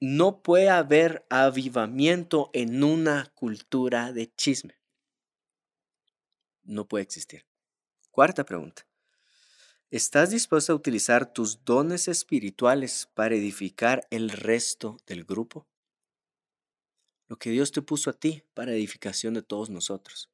No 0.00 0.42
puede 0.42 0.68
haber 0.68 1.26
avivamiento 1.28 2.50
en 2.52 2.84
una 2.84 3.32
cultura 3.34 4.12
de 4.12 4.32
chisme. 4.32 4.78
No 6.62 6.86
puede 6.86 7.02
existir. 7.02 7.44
Cuarta 8.12 8.44
pregunta. 8.44 8.86
¿Estás 9.90 10.30
dispuesto 10.30 10.72
a 10.72 10.76
utilizar 10.76 11.32
tus 11.32 11.64
dones 11.64 12.06
espirituales 12.06 13.08
para 13.14 13.34
edificar 13.34 14.06
el 14.10 14.30
resto 14.30 14.98
del 15.06 15.24
grupo? 15.24 15.66
Lo 17.26 17.36
que 17.36 17.50
Dios 17.50 17.72
te 17.72 17.82
puso 17.82 18.10
a 18.10 18.12
ti 18.12 18.44
para 18.54 18.72
edificación 18.72 19.34
de 19.34 19.42
todos 19.42 19.68
nosotros. 19.68 20.30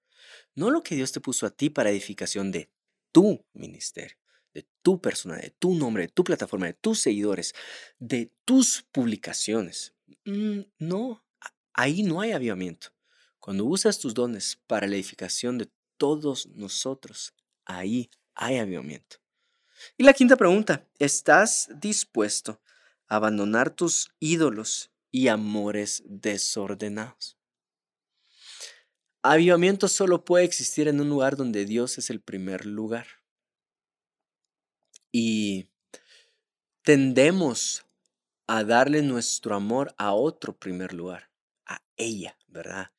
No 0.55 0.71
lo 0.71 0.83
que 0.83 0.95
Dios 0.95 1.13
te 1.13 1.21
puso 1.21 1.47
a 1.47 1.51
ti 1.51 1.71
para 1.71 1.91
edificación 1.91 2.53
de 2.53 2.69
tu 3.13 3.47
ministerio 3.55 4.24
de 4.55 4.67
tu 4.83 5.01
persona, 5.01 5.37
de 5.37 5.51
tu 5.51 5.75
nombre, 5.75 6.05
de 6.05 6.09
tu 6.09 6.25
plataforma, 6.25 6.67
de 6.67 6.75
tus 6.75 7.01
seguidores, 7.01 7.55
de 7.99 8.33
tus 8.45 8.87
publicaciones. 8.93 9.95
Mm, 10.25 10.61
no, 10.79 11.25
ahí 11.73 12.03
no 12.03 12.21
hay 12.21 12.33
avivamiento. 12.33 12.89
Cuando 13.41 13.65
usas 13.67 13.99
tus 13.99 14.15
dones 14.15 14.59
para 14.67 14.87
la 14.87 14.95
edificación 14.95 15.59
de 15.59 15.69
todos 15.99 16.47
nosotros, 16.47 17.35
ahí 17.67 18.11
hay 18.35 18.59
avivamiento. 18.59 19.19
Y 19.99 20.05
la 20.05 20.15
quinta 20.15 20.37
pregunta, 20.37 20.87
¿estás 20.99 21.69
dispuesto 21.75 22.63
a 23.09 23.17
abandonar 23.17 23.71
tus 23.71 24.15
ídolos 24.21 24.93
y 25.11 25.29
amores 25.29 26.03
desordenados? 26.07 27.37
Avivamiento 29.23 29.89
solo 29.89 30.25
puede 30.25 30.45
existir 30.45 30.87
en 30.87 31.01
un 31.01 31.09
lugar 31.09 31.37
donde 31.37 31.65
Dios 31.65 31.99
es 31.99 32.11
el 32.11 32.21
primer 32.21 32.67
lugar 32.67 33.07
y 35.17 35.71
tendemos 36.83 37.87
a 38.49 38.65
darle 38.65 39.01
nuestro 39.01 39.55
amor 39.55 39.95
a 39.97 40.13
otro 40.13 40.59
primer 40.59 40.93
lugar, 40.93 41.31
a 41.67 41.81
ella, 41.97 42.37
¿verdad? 42.49 42.91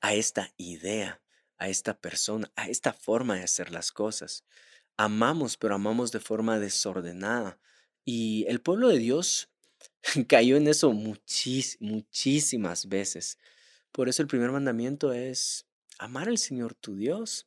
A 0.00 0.12
esta 0.14 0.52
idea, 0.56 1.22
a 1.58 1.68
esta 1.68 2.00
persona, 2.00 2.50
a 2.56 2.68
esta 2.68 2.92
forma 2.92 3.36
de 3.36 3.44
hacer 3.44 3.70
las 3.70 3.92
cosas. 3.92 4.44
Amamos, 4.96 5.56
pero 5.56 5.76
amamos 5.76 6.10
de 6.10 6.18
forma 6.18 6.58
desordenada. 6.58 7.60
Y 8.04 8.44
el 8.48 8.60
pueblo 8.60 8.88
de 8.88 8.98
Dios 8.98 9.48
cayó 10.28 10.56
en 10.56 10.66
eso 10.66 10.92
muchísimas 10.92 12.88
veces. 12.88 13.38
Por 13.92 14.08
eso 14.08 14.20
el 14.20 14.28
primer 14.28 14.50
mandamiento 14.50 15.12
es 15.12 15.68
amar 16.00 16.28
al 16.28 16.38
Señor 16.38 16.74
tu 16.74 16.96
Dios. 16.96 17.46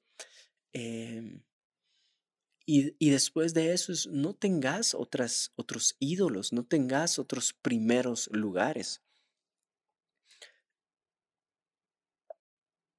Y, 2.68 3.12
después 3.12 3.54
de 3.54 3.74
eso 3.74 3.92
es, 3.92 4.08
no 4.08 4.34
tengas 4.34 4.96
otras, 4.96 5.52
otros 5.56 5.96
ídolos, 6.00 6.52
no 6.52 6.66
tengas 6.66 7.20
otros 7.20 7.54
primeros 7.54 8.28
lugares. 8.32 9.02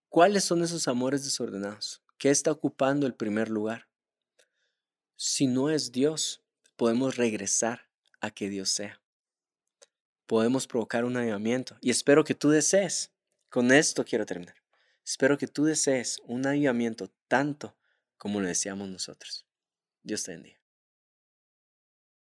¿Cuáles 0.09 0.45
son 0.45 0.63
esos 0.63 0.87
amores 0.87 1.25
desordenados? 1.25 2.01
¿Qué 2.17 2.31
está 2.31 2.53
ocupando 2.53 3.07
el 3.07 3.15
primer 3.15 3.51
lugar? 3.51 3.89
Si 5.17 5.49
no 5.49 5.69
es 5.69 5.91
Dios, 5.91 6.43
podemos 6.77 7.17
regresar 7.17 7.89
a 8.21 8.31
que 8.31 8.49
Dios 8.49 8.71
sea. 8.71 9.03
Podemos 10.27 10.67
provocar 10.67 11.05
un 11.05 11.17
avivamiento. 11.17 11.77
Y 11.81 11.91
espero 11.91 12.23
que 12.23 12.35
tú 12.35 12.51
desees, 12.51 13.11
con 13.49 13.73
esto 13.73 14.05
quiero 14.05 14.27
terminar, 14.27 14.57
espero 15.05 15.37
que 15.37 15.49
tú 15.49 15.65
desees 15.65 16.21
un 16.25 16.47
avivamiento 16.47 17.11
tanto 17.27 17.77
como 18.17 18.41
lo 18.41 18.47
deseamos 18.47 18.89
nosotros. 18.89 19.46
Dios 20.07 20.23
te 20.23 20.31
bendiga. 20.31 20.56